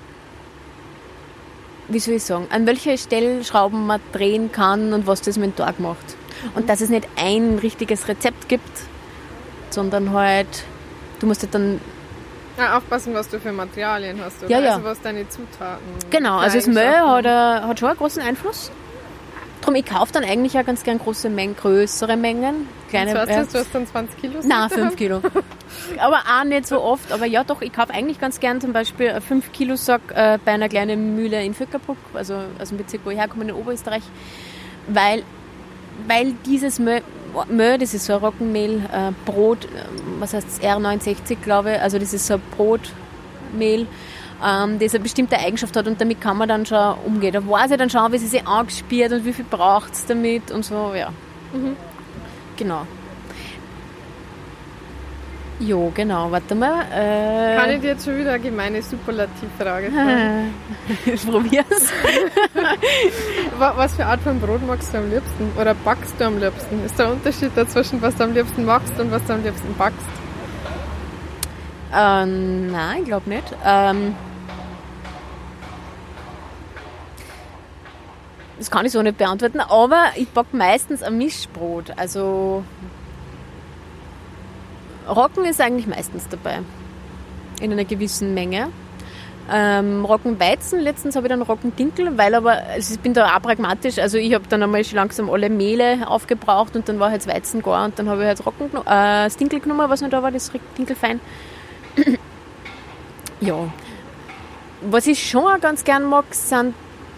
[1.90, 5.56] wie soll ich sagen, an welche Stellschrauben man drehen kann und was das mit dem
[5.56, 6.16] Tag macht.
[6.56, 8.62] Und dass es nicht ein richtiges Rezept gibt,
[9.74, 10.48] sondern halt,
[11.20, 11.80] du musst halt dann
[12.58, 14.44] Ja, aufpassen, was du für Materialien hast.
[14.44, 14.52] Oder?
[14.52, 14.72] Ja, ja.
[14.74, 15.84] Also was deine Zutaten...
[16.10, 17.28] Genau, also das Mehl Eigenschaften.
[17.30, 18.72] hat, äh, hat schon einen großen Einfluss.
[19.62, 22.68] Drum, ich kaufe dann eigentlich auch ganz gern große Mengen, größere Mengen.
[22.90, 23.48] Kleine, Was heißt das?
[23.48, 24.34] äh, Du hast dann 20 Kilo?
[24.44, 25.22] Nein, Sack 5 Kilo.
[26.00, 27.12] Aber auch nicht so oft.
[27.14, 30.38] Aber ja, doch, ich kaufe eigentlich ganz gern zum Beispiel einen 5 Kilo Sack äh,
[30.44, 34.04] bei einer kleinen Mühle in Vöckerbruck, also aus dem Bezirk, wo ich herkomme, in Oberösterreich.
[34.88, 35.24] Weil,
[36.10, 37.02] weil dieses Mehl,
[37.50, 39.70] Mehl, das ist so ein Roggenmehl, äh, Brot, äh,
[40.20, 43.88] was heißt R69, glaube ich, also das ist so ein Brotmehl,
[44.44, 47.34] ähm, das eine bestimmte Eigenschaft hat und damit kann man dann schon umgehen.
[47.34, 50.52] Da weiß ich dann schon, wie sie sich angespielt und wie viel braucht es damit
[50.52, 51.12] und so, ja.
[52.58, 52.86] Genau.
[55.60, 56.82] Jo, genau, warte mal.
[56.92, 60.54] Äh, Kann ich dir jetzt schon wieder eine gemeine Superlativfrage stellen?
[61.06, 61.66] ich probier's.
[63.60, 65.52] Wa- Was für Art von Brot magst du am liebsten?
[65.60, 66.84] Oder backst du am liebsten?
[66.86, 70.06] Ist der Unterschied dazwischen, was du am liebsten magst und was du am liebsten backst?
[71.96, 73.46] Ähm, nein, ich glaube nicht.
[73.66, 74.16] Ähm,
[78.58, 81.92] das kann ich so nicht beantworten, aber ich backe meistens ein Mischbrot.
[81.98, 82.64] Also
[85.08, 86.60] Rocken ist eigentlich meistens dabei.
[87.62, 88.70] In einer gewissen Menge.
[89.52, 94.00] Ähm, Roggenweizen, letztens habe ich dann Roggendinkel, weil aber, also ich bin da auch pragmatisch,
[94.00, 97.62] also ich habe dann einmal schon langsam alle Mehle aufgebraucht und dann war halt Weizen
[97.62, 100.24] gar und dann habe ich halt Roggen, geno- äh, das Dinkel genommen, was noch da
[100.24, 101.20] war, das Dinkelfein.
[103.42, 103.56] ja.
[104.90, 106.74] Was ich schon auch ganz gern mag, sind,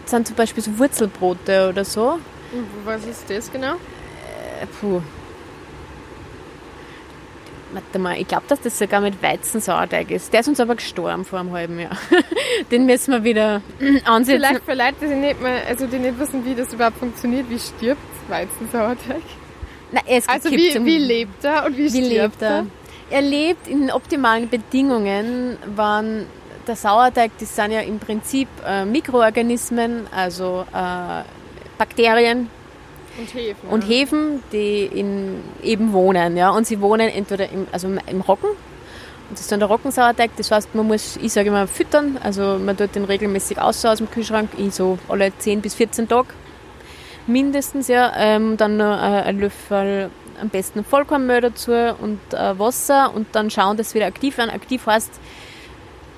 [0.05, 2.17] sind zum Beispiel so Wurzelbrote oder so.
[2.85, 3.73] Was ist das genau?
[3.73, 5.01] Äh, puh.
[7.75, 10.31] Warte mal, ich glaube, dass das sogar mit Weizensauerteig ist.
[10.31, 11.97] Der ist uns aber gestorben vor einem halben Jahr.
[12.71, 13.61] Den müssen wir wieder
[14.05, 14.39] ansetzen.
[14.39, 17.59] Vielleicht für Leute, die nicht, mehr, also die nicht wissen, wie das überhaupt funktioniert, wie
[17.59, 17.99] stirbt
[18.29, 19.21] Weizensauerteig?
[19.91, 22.49] Na, es also wie, wie lebt er und wie, wie lebt er?
[22.49, 22.65] er?
[23.09, 26.27] Er lebt in optimalen Bedingungen, wann
[26.67, 31.23] der Sauerteig, das sind ja im Prinzip äh, Mikroorganismen, also äh,
[31.77, 32.49] Bakterien,
[33.17, 33.69] und Hefen.
[33.69, 36.37] Und Hefen, die in, eben wohnen.
[36.37, 36.49] Ja?
[36.49, 38.49] Und sie wohnen entweder im, also im Roggen,
[39.27, 40.31] und das ist dann der Roggensauerteig.
[40.37, 42.19] Das heißt, man muss, ich sage immer, füttern.
[42.21, 46.07] Also man tut den regelmäßig aus aus dem Kühlschrank, ich so alle 10 bis 14
[46.07, 46.27] Tage
[47.27, 47.87] mindestens.
[47.87, 48.13] ja.
[48.15, 53.49] Ähm, dann noch äh, ein Löffel am besten Vollkornmehl dazu und äh, Wasser und dann
[53.49, 54.49] schauen, dass wieder aktiv werden.
[54.51, 55.19] Aktiv heißt,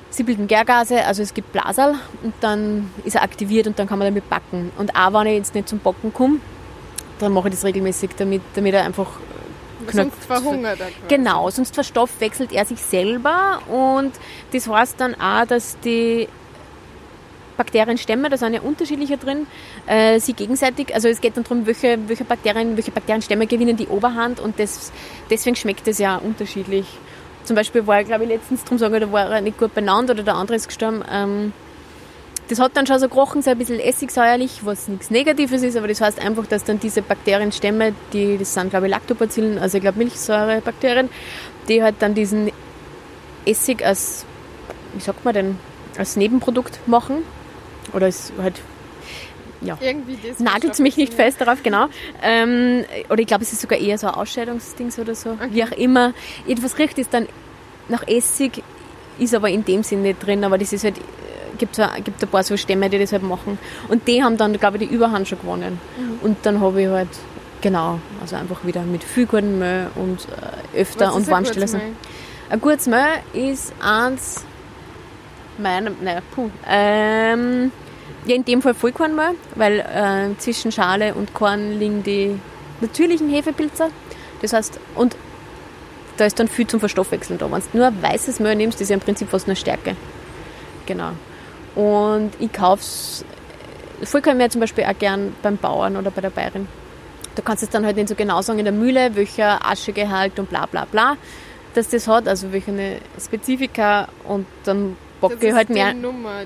[0.10, 4.00] sie bilden Gärgase, also es gibt Blasal und dann ist er aktiviert und dann kann
[4.00, 4.72] man damit backen.
[4.78, 6.40] Und auch wenn ich jetzt nicht zum Backen komme,
[7.20, 9.08] dann mache ich das regelmäßig, damit, damit er einfach
[9.88, 10.12] knöpft.
[10.12, 10.88] Sonst verhungert er.
[11.08, 14.12] Genau, sonst verstoffwechselt er sich selber und
[14.52, 16.28] das heißt dann auch, dass die
[17.58, 19.48] Bakterienstämme, da sind ja unterschiedliche drin,
[19.88, 23.88] äh, sie gegenseitig, also es geht dann darum, welche, welche, Bakterien, welche Bakterienstämme gewinnen die
[23.88, 24.92] Oberhand und das,
[25.30, 26.86] deswegen schmeckt es ja unterschiedlich.
[27.44, 30.22] Zum Beispiel war, glaube ich, letztens, darum sagen da war er nicht gut benannt oder
[30.24, 31.54] der andere ist gestorben, ähm,
[32.50, 35.88] das hat dann schon so gerochen, so ein bisschen essigsäuerlich, was nichts Negatives ist, aber
[35.88, 39.84] das heißt einfach, dass dann diese Bakterienstämme, die, das sind glaube ich Lactobacillen, also ich
[39.84, 41.10] glaube Milchsäurebakterien,
[41.68, 42.52] die halt dann diesen
[43.46, 44.26] Essig als,
[44.94, 45.60] wie sagt man denn,
[45.98, 47.18] als Nebenprodukt machen.
[47.94, 48.62] Oder es halt,
[49.62, 49.78] ja,
[50.40, 51.88] nagelt mich nicht fest darauf, genau.
[52.22, 55.48] Ähm, oder ich glaube, es ist sogar eher so ein Ausscheidungsding oder so, okay.
[55.52, 56.14] wie auch immer.
[56.46, 57.28] Jedenfalls riecht es dann
[57.88, 58.62] nach Essig,
[59.18, 60.96] ist aber in dem Sinne nicht drin, aber das ist halt
[61.58, 63.58] gibt es gibt ein paar so Stämme, die das halt machen.
[63.90, 65.80] Und die haben dann, glaube ich, die Überhand schon gewonnen.
[65.98, 66.20] Mhm.
[66.22, 67.10] Und dann habe ich halt,
[67.62, 70.28] genau, also einfach wieder mit viel guten Mehl und
[70.76, 71.82] äh, öfter und warmstellen lassen.
[72.50, 74.46] Ein gutes Mehl ist eins,
[75.58, 77.72] meiner, naja, puh, ähm,
[78.26, 82.40] ja, in dem Fall Vollkornmehl, weil äh, zwischen Schale und Korn liegen die
[82.82, 83.90] natürlichen Hefepilze.
[84.42, 85.16] Das heißt, und
[86.18, 87.50] da ist dann viel zum Verstoffwechseln da.
[87.52, 89.96] Wenn du nur weißes Mehl nimmst, ist ja im Prinzip fast nur Stärke.
[90.86, 91.12] Genau.
[91.78, 93.24] Und ich kaufe es,
[94.02, 96.68] Vollkornmehl zum Beispiel auch gern beim Bauern oder bei der Bayerin.
[97.36, 100.40] Da kannst du es dann halt nicht so genau sagen in der Mühle, welcher Aschegehalt
[100.40, 101.18] und bla bla bla,
[101.76, 105.94] dass das hat, also welche Spezifika und dann bocke ich halt mehr.
[105.94, 106.42] Nummer,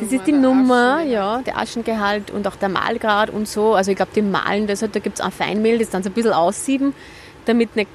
[0.00, 3.74] das ist die Nummer, ja, der Aschengehalt und auch der Mahlgrad und so.
[3.74, 6.10] Also ich glaube, die Mahlen, das halt, da gibt es auch Feinmehl, das dann so
[6.10, 6.92] ein bisschen aussieben,
[7.46, 7.88] damit nicht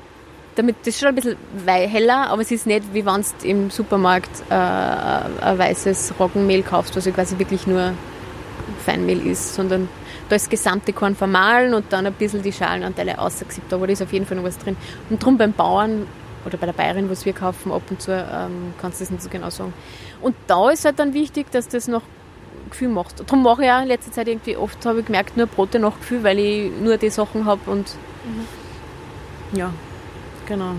[0.60, 3.70] damit das ist schon ein bisschen heller, aber es ist nicht wie wenn du im
[3.70, 7.94] Supermarkt äh, ein weißes Roggenmehl kaufst, was ja quasi wirklich nur
[8.86, 9.88] Feinmehl ist, sondern
[10.28, 13.94] da ist das gesamte Korn vermahlen und dann ein bisschen die Schalenanteile ausgesiebt, aber da
[13.94, 14.76] ist auf jeden Fall noch was drin.
[15.10, 16.06] Und darum beim Bauern
[16.46, 19.24] oder bei der Bayerin, was wir kaufen, ab und zu ähm, kannst du das nicht
[19.24, 19.74] so genau sagen.
[20.22, 22.02] Und da ist halt dann wichtig, dass das noch
[22.70, 23.22] Gefühl macht.
[23.22, 25.98] Darum mache ich auch in letzter Zeit irgendwie oft, habe ich gemerkt, nur Brote nach
[25.98, 27.96] Gefühl, weil ich nur die Sachen habe und
[28.26, 29.58] mhm.
[29.58, 29.72] ja,
[30.50, 30.74] Genau.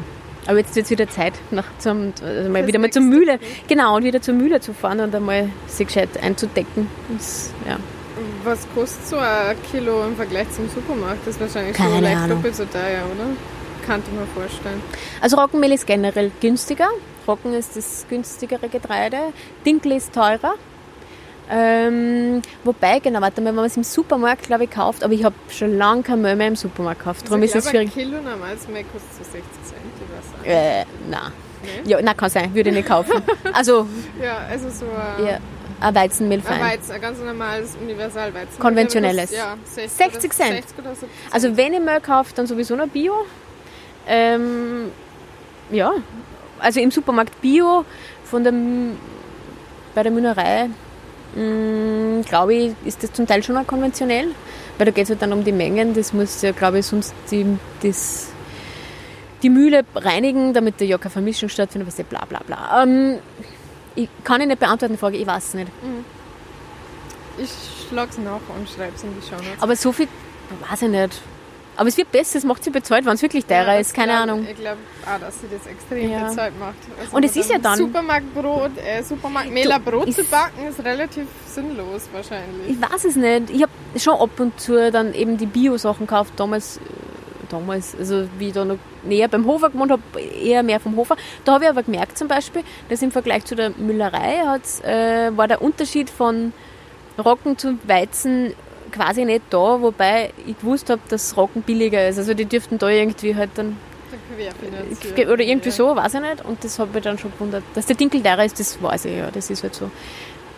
[0.46, 3.38] Aber jetzt wird es wieder Zeit, nach zum, also mal wieder mal zur Mühle.
[3.68, 6.88] Genau, und wieder zur Mühle zu fahren und einmal sich gescheit einzudecken.
[7.08, 7.78] Das, ja.
[8.44, 11.26] Was kostet so ein Kilo im Vergleich zum Supermarkt?
[11.26, 13.26] Das ist wahrscheinlich Keine schon leicht doppelt so teuer, oder?
[13.86, 14.82] Kann ich mir vorstellen.
[15.20, 16.88] Also Roggenmehl ist generell günstiger.
[17.26, 19.32] Roggen ist das günstigere Getreide.
[19.64, 20.54] Dinkel ist teurer.
[21.52, 25.24] Ähm, wobei, genau, warte mal, wenn man es im Supermarkt, glaube ich, kauft, aber ich
[25.24, 27.26] habe schon lange kein Mehl mehr im Supermarkt gekauft.
[27.26, 27.88] Darum also ist es schwierig.
[27.88, 31.32] Ein Kilo normales Mehl kostet so 60 Cent, ich weiß Äh, nein.
[31.62, 31.90] Nee?
[31.90, 33.22] Ja, nein, kann sein, würde ich nicht kaufen.
[33.52, 33.86] Also,
[34.22, 35.38] ja, also so ein, ja,
[35.80, 36.60] ein Weizenmehlfein.
[36.60, 38.58] Ein Weizen, ein ganz normales Universalweizen.
[38.60, 39.32] Konventionelles.
[39.32, 40.52] Ja, 60, 60 Cent.
[40.52, 43.26] 60 oder 70 Also wenn ich Mehl kaufe, dann sowieso noch Bio.
[44.06, 44.92] Ähm,
[45.70, 45.92] ja,
[46.60, 47.84] also im Supermarkt Bio
[48.24, 48.52] von der,
[49.94, 50.70] bei der Müllerei
[51.34, 54.28] glaube ich, ist das zum Teil schon auch konventionell,
[54.78, 55.94] weil da geht es halt dann um die Mengen.
[55.94, 57.46] Das muss ja, glaube ich, sonst die,
[57.82, 58.28] das,
[59.42, 62.82] die Mühle reinigen, damit da ja keine Vermischung stattfindet, was ja bla bla bla.
[62.82, 63.18] Ähm,
[63.94, 65.68] ich kann ich nicht beantworten, die Frage, ich weiß es nicht.
[65.82, 66.04] Mhm.
[67.38, 67.50] Ich
[67.88, 69.36] schlage es nach und schreibe es in die Show.
[69.60, 70.08] Aber so viel
[70.68, 71.20] weiß ich nicht.
[71.80, 74.12] Aber es wird besser, es macht sie bezahlt, wenn es wirklich teurer ja, ist, keine
[74.12, 74.46] glaub, Ahnung.
[74.46, 74.76] Ich glaube
[75.06, 76.28] auch, dass sie das extrem ja.
[76.28, 76.74] bezahlt macht.
[77.00, 77.78] Also und es ist ja dann...
[77.78, 82.68] Supermarktbrot, äh, Supermarktmehler Brot zu backen ist relativ sinnlos wahrscheinlich.
[82.68, 83.48] Ich weiß es nicht.
[83.48, 86.78] Ich habe schon ab und zu dann eben die Bio-Sachen gekauft, damals
[87.48, 91.16] damals, also wie ich da noch näher beim Hofer gewohnt habe, eher mehr vom Hofer.
[91.46, 94.36] Da habe ich aber gemerkt zum Beispiel, dass im Vergleich zu der Müllerei
[94.82, 96.52] äh, war der Unterschied von
[97.18, 98.52] Roggen zu Weizen
[98.90, 102.18] quasi nicht da, wobei ich gewusst habe, dass Rocken billiger ist.
[102.18, 103.76] Also die dürften da irgendwie halt dann
[105.16, 106.44] oder irgendwie so, weiß ich nicht.
[106.44, 107.62] Und das hat mich dann schon gewundert.
[107.74, 109.30] Dass der Dinkel teurer ist, das weiß ich ja.
[109.30, 109.90] Das ist halt so.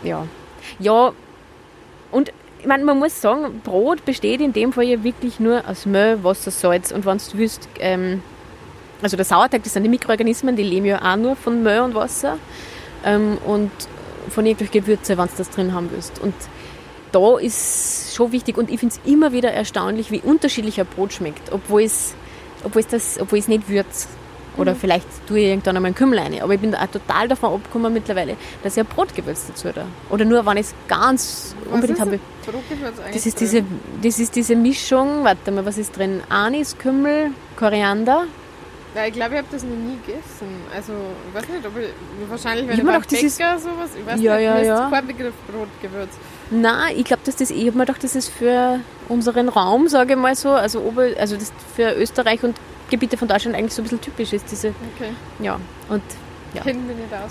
[0.02, 0.26] Ja.
[0.78, 1.12] Ja,
[2.10, 5.84] und ich meine, man muss sagen, Brot besteht in dem Fall ja wirklich nur aus
[5.84, 6.92] Mehl, Wasser, Salz.
[6.92, 8.22] Und wenn du willst, ähm,
[9.02, 11.94] also der Sauerteig, das sind die Mikroorganismen, die leben ja auch nur von Mehl und
[11.94, 12.38] Wasser.
[13.04, 13.72] Ähm, und
[14.30, 16.20] von irgendwelchen Gewürze, wenn du das drin haben willst.
[16.20, 16.34] Und
[17.12, 21.12] da ist schon wichtig und ich finde es immer wieder erstaunlich, wie unterschiedlich ein Brot
[21.12, 22.14] schmeckt, obwohl es,
[22.64, 24.08] obwohl es, das, obwohl es nicht würzt.
[24.56, 24.78] Oder mhm.
[24.78, 26.42] vielleicht tue ich irgendwann einmal einen Kümmel rein.
[26.42, 29.86] Aber ich bin auch total davon abgekommen mittlerweile, dass ich ein Brotgewürz dazu da.
[30.10, 32.20] Oder nur, wenn ich es ganz was unbedingt habe.
[33.12, 33.64] Das ist, diese,
[34.02, 36.20] das ist diese Mischung, warte mal, was ist drin?
[36.28, 38.26] Anis, Kümmel, Koriander.
[38.94, 40.48] Ja, ich glaube, ich habe das noch nie gegessen.
[40.74, 40.92] Also,
[41.28, 41.88] ich weiß nicht, ob ich,
[42.28, 44.88] wahrscheinlich, wenn ich, ich beim Bäcker ist, sowas, ich weiß ja, nicht, ja, ja.
[44.90, 46.10] Brotgewürz.
[46.52, 50.12] Nein, ich glaube, dass das, ich habe mir gedacht, das ist für unseren Raum, sage
[50.12, 52.56] ich mal so, also, Ober, also das für Österreich und
[52.90, 54.50] Gebiete von Deutschland eigentlich so ein bisschen typisch ist.
[54.50, 55.12] Diese, okay.
[55.38, 56.02] Ja, und
[56.52, 56.62] ja.
[56.62, 57.30] Kennen wir nicht aus.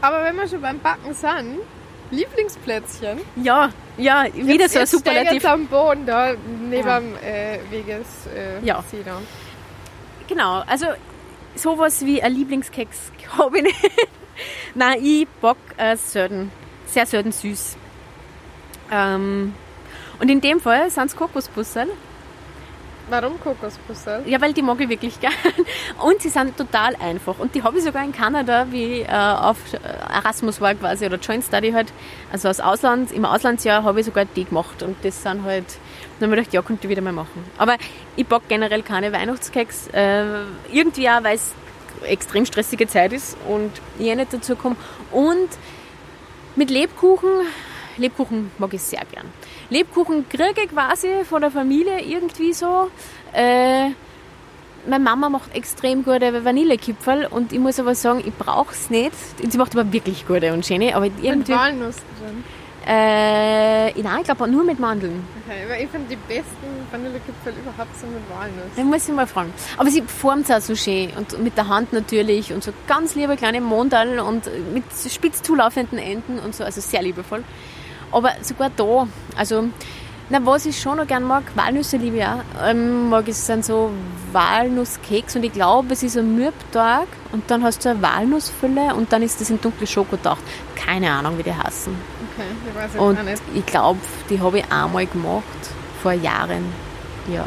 [0.00, 1.60] Aber wenn wir schon beim Backen sind,
[2.10, 3.20] Lieblingsplätzchen.
[3.42, 5.32] Ja, ja, wieder jetzt, so ein Superlativ.
[5.32, 6.34] Jetzt am Boden da,
[6.68, 6.98] neben ja.
[6.98, 8.82] äh, Weges äh, ja.
[10.28, 10.86] Genau, also
[11.54, 13.90] sowas wie ein Lieblingskeks habe ich nicht.
[14.74, 16.50] Nein, ich bock äh, selten,
[16.86, 17.76] sehr selten süß.
[18.94, 19.54] Ähm,
[20.20, 21.88] und in dem Fall sind es Kokosbussel.
[23.10, 24.22] Warum Kokosbussel?
[24.26, 25.32] Ja, weil die mag ich wirklich gern.
[26.02, 27.38] Und sie sind total einfach.
[27.38, 29.58] Und die habe ich sogar in Kanada, wie äh, auf
[30.10, 31.92] Erasmus war quasi, oder Joint Study halt,
[32.32, 34.82] also aus Ausland, im Auslandsjahr habe ich sogar die gemacht.
[34.82, 35.66] Und das sind halt,
[36.18, 37.44] dann habe ich gedacht, ja, könnte ich wieder mal machen.
[37.58, 37.76] Aber
[38.16, 39.88] ich backe generell keine Weihnachtskeks.
[39.88, 40.24] Äh,
[40.72, 41.52] irgendwie auch, weil es
[42.04, 44.76] extrem stressige Zeit ist und ich eh nicht dazu komme.
[45.10, 45.48] Und
[46.56, 47.30] mit Lebkuchen
[47.96, 49.26] Lebkuchen mag ich sehr gern.
[49.70, 52.90] Lebkuchen kriege ich quasi von der Familie irgendwie so.
[53.32, 53.90] Äh,
[54.86, 59.12] meine Mama macht extrem gute Vanillekipferl und ich muss aber sagen, ich brauche es nicht.
[59.50, 60.94] Sie macht aber wirklich gute und schöne.
[60.94, 62.44] Aber irgendwie, mit Walnuss drin?
[62.86, 65.26] Äh, nein, ich glaube nur mit Mandeln.
[65.46, 68.76] Okay, ich finde die besten Vanillekipferl überhaupt sind mit Walnuss.
[68.76, 69.54] Dann muss ich mal fragen.
[69.78, 73.14] Aber sie formt es auch so schön und mit der Hand natürlich und so ganz
[73.14, 77.42] liebe kleine Mondal und mit spitz zulaufenden Enden und so, also sehr liebevoll.
[78.14, 79.06] Aber sogar da,
[79.36, 79.64] also
[80.30, 82.40] na, was ich schon noch gerne mag, Walnüsse liebe ich auch.
[82.66, 83.90] Ähm, mag ich sind so
[84.32, 89.12] Walnusskeks und ich glaube, es ist ein Mürbtag und dann hast du eine Walnussfülle und
[89.12, 90.42] dann ist das in dunkle Schoko gedacht.
[90.76, 91.94] Keine Ahnung, wie die heißen.
[92.32, 93.42] Okay, ich weiß und auch nicht.
[93.54, 94.00] ich glaube,
[94.30, 95.44] die habe ich einmal gemacht,
[96.02, 96.72] vor Jahren.
[97.30, 97.44] Ja.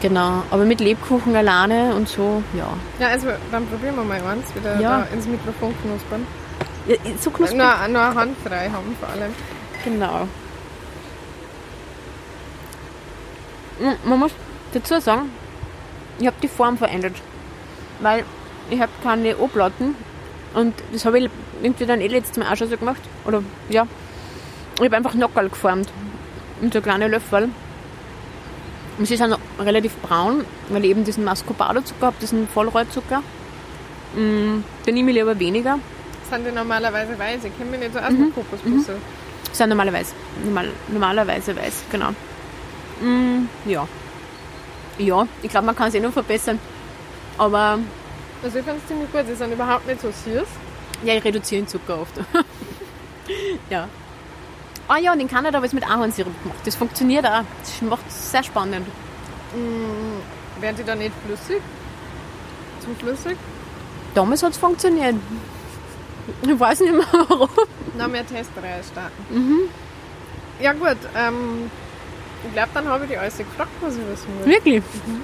[0.00, 2.68] Genau, aber mit Lebkuchen alleine und so, ja.
[3.00, 4.98] Ja, also dann probieren wir mal eins, wieder ja.
[4.98, 6.26] da ins Mikrofon knuspern.
[6.86, 7.58] Ja, so knusprig.
[7.58, 9.34] Nur, nur handfrei haben vor allem.
[9.84, 10.28] Genau.
[14.04, 14.32] Man muss
[14.72, 15.30] dazu sagen,
[16.18, 17.14] ich habe die Form verändert.
[18.00, 18.24] Weil
[18.70, 19.94] ich habe keine O-Platten
[20.54, 21.30] und das habe ich
[21.62, 23.00] irgendwie dann eh letztes Mal auch schon so gemacht.
[23.24, 23.86] Oder ja.
[24.78, 25.88] Ich habe einfach Nockerl geformt.
[26.60, 27.50] Und so kleine Löffel.
[28.98, 33.22] Und sie sind relativ braun, weil ich eben diesen Mascobado-Zucker habe, diesen Vollrohrzucker.
[34.14, 35.78] Mm, den nehme ich lieber weniger.
[36.30, 37.44] Sind die normalerweise weiß?
[37.44, 38.34] Ich kenne mich nicht so aus mit mhm.
[38.34, 38.92] Kokosbusse.
[38.92, 39.52] Mhm.
[39.52, 40.12] Sind normalerweise,
[40.44, 42.10] normal, normalerweise weiß, genau.
[43.00, 43.86] Mm, ja.
[44.98, 46.58] Ja, ich glaube, man kann es eh noch verbessern.
[47.38, 47.78] Aber.
[48.42, 50.48] Also ich finde es ziemlich gut, sie sind überhaupt nicht so süß.
[51.04, 52.14] Ja, ich reduziere den Zucker oft.
[53.70, 53.88] ja.
[54.88, 56.60] Ah ja, und in Kanada habe ich es mit Ahornsirup gemacht.
[56.64, 57.42] Das funktioniert auch.
[57.60, 58.86] Das macht es sehr spannend.
[59.54, 61.60] Mm, werden die da nicht flüssig?
[62.80, 63.36] Zu flüssig?
[64.14, 65.16] Damals hat es funktioniert.
[66.42, 67.48] Ich weiß nicht mehr warum.
[67.98, 69.24] Noch mehr Testreihe starten.
[69.30, 69.58] Mhm.
[70.60, 71.70] Ja gut, ähm,
[72.46, 74.52] ich glaube, dann habe ich die alles gefragt, was ich wissen will.
[74.54, 74.82] Wirklich?
[75.06, 75.22] Mhm.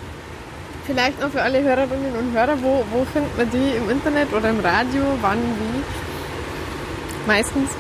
[0.87, 4.51] Vielleicht noch für alle Hörerinnen und Hörer, wo, wo findet man die im Internet oder
[4.51, 5.83] im Radio, wann, wie?
[7.27, 7.71] Meistens.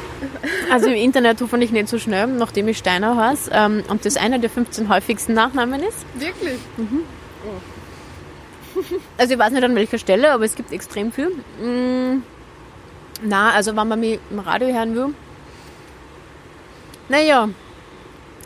[0.70, 4.38] Also im Internet hoffentlich nicht so schnell, nachdem ich Steiner heiße ähm, und das einer
[4.38, 6.06] der 15 häufigsten Nachnamen ist.
[6.14, 6.60] Wirklich?
[6.76, 7.00] Mhm.
[7.44, 8.80] Oh.
[9.18, 11.32] Also ich weiß nicht an welcher Stelle, aber es gibt extrem viel.
[11.60, 12.22] Mhm.
[13.22, 15.14] Na, also wenn man mich im Radio hören will.
[17.08, 17.48] Naja,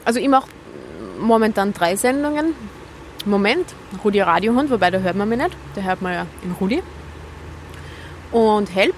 [0.04, 0.48] also ich mache
[1.18, 2.54] momentan drei Sendungen.
[3.24, 3.74] Moment,
[4.04, 5.56] Rudi Radiohund, wobei da hört man mich nicht.
[5.74, 6.82] Da hört man ja im Rudi.
[8.32, 8.94] Und Help.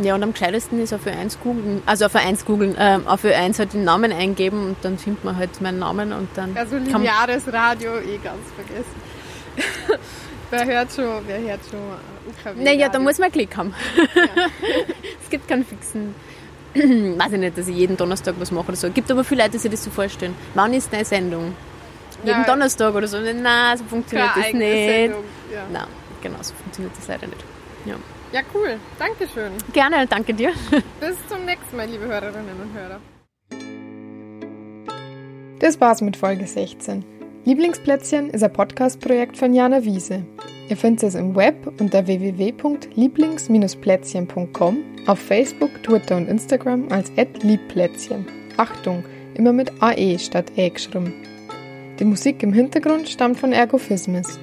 [0.00, 3.58] Ja, und am gescheitesten ist auf Ö1 googeln, also auf Ö1 googeln, äh, auf Ö1
[3.58, 6.56] halt den Namen eingeben und dann findet man halt meinen Namen und dann.
[6.56, 9.98] Also lineares Radio eh ganz vergessen.
[10.50, 11.80] wer hört schon, wer hört schon
[12.28, 12.62] UKW?
[12.62, 13.74] Naja, da muss man Klick haben.
[14.14, 14.22] Ja.
[15.22, 16.14] es gibt keinen fixen.
[16.74, 18.90] weiß ich nicht, dass ich jeden Donnerstag was mache oder so.
[18.90, 20.34] Gibt aber viele Leute, die sich das so vorstellen.
[20.54, 21.54] Wann ist deine Sendung?
[22.24, 22.44] Jeden ja.
[22.44, 23.18] Donnerstag oder so.
[23.20, 24.88] Nein, so funktioniert Keine das nicht.
[24.88, 25.24] Sendung.
[25.52, 25.66] Ja.
[25.72, 25.86] Nein,
[26.22, 27.44] genau, so funktioniert das leider nicht.
[27.84, 27.94] Ja.
[28.32, 28.78] Ja, cool.
[28.98, 29.52] Dankeschön.
[29.72, 30.50] Gerne, danke dir.
[31.00, 33.00] Bis zum nächsten Mal, liebe Hörerinnen und Hörer.
[35.60, 37.17] Das war's mit Folge 16.
[37.48, 40.22] Lieblingsplätzchen ist ein Podcast-Projekt von Jana Wiese.
[40.68, 44.76] Ihr findet es im Web unter www.lieblings-plätzchen.com,
[45.06, 48.26] auf Facebook, Twitter und Instagram als @liebplätzchen.
[48.58, 49.02] Achtung,
[49.34, 51.14] immer mit AE statt E geschrieben.
[51.98, 54.38] Die Musik im Hintergrund stammt von Ergophismus.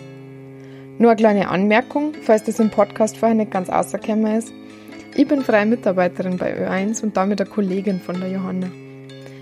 [0.97, 4.51] Nur eine kleine Anmerkung, falls das im Podcast vorher nicht ganz außerkämmer ist.
[5.15, 8.71] Ich bin freie Mitarbeiterin bei Ö1 und damit eine Kollegin von der Johanna.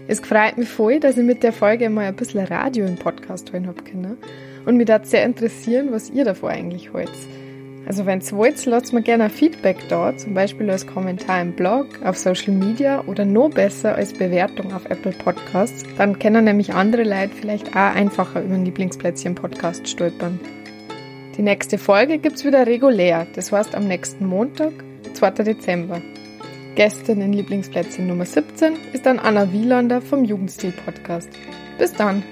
[0.07, 3.53] Es freut mich voll, dass ich mit der Folge mal ein bisschen Radio im Podcast
[3.53, 4.17] hören habe können.
[4.65, 7.09] Und mich da sehr interessieren, was ihr davor eigentlich wollt.
[7.85, 11.53] Also wenn ihr wollt, lasst mir gerne ein Feedback da, zum Beispiel als Kommentar im
[11.53, 15.83] Blog, auf Social Media oder noch besser als Bewertung auf Apple Podcasts.
[15.97, 20.39] Dann können nämlich andere Leute vielleicht auch einfacher über den Lieblingsplätzchen-Podcast stolpern.
[21.37, 24.71] Die nächste Folge gibt's wieder regulär, das heißt am nächsten Montag,
[25.13, 25.31] 2.
[25.43, 26.01] Dezember.
[26.75, 31.29] Gästin in Lieblingsplätzchen Nummer 17 ist dann Anna Wielander vom Jugendstil Podcast.
[31.77, 32.23] Bis dann!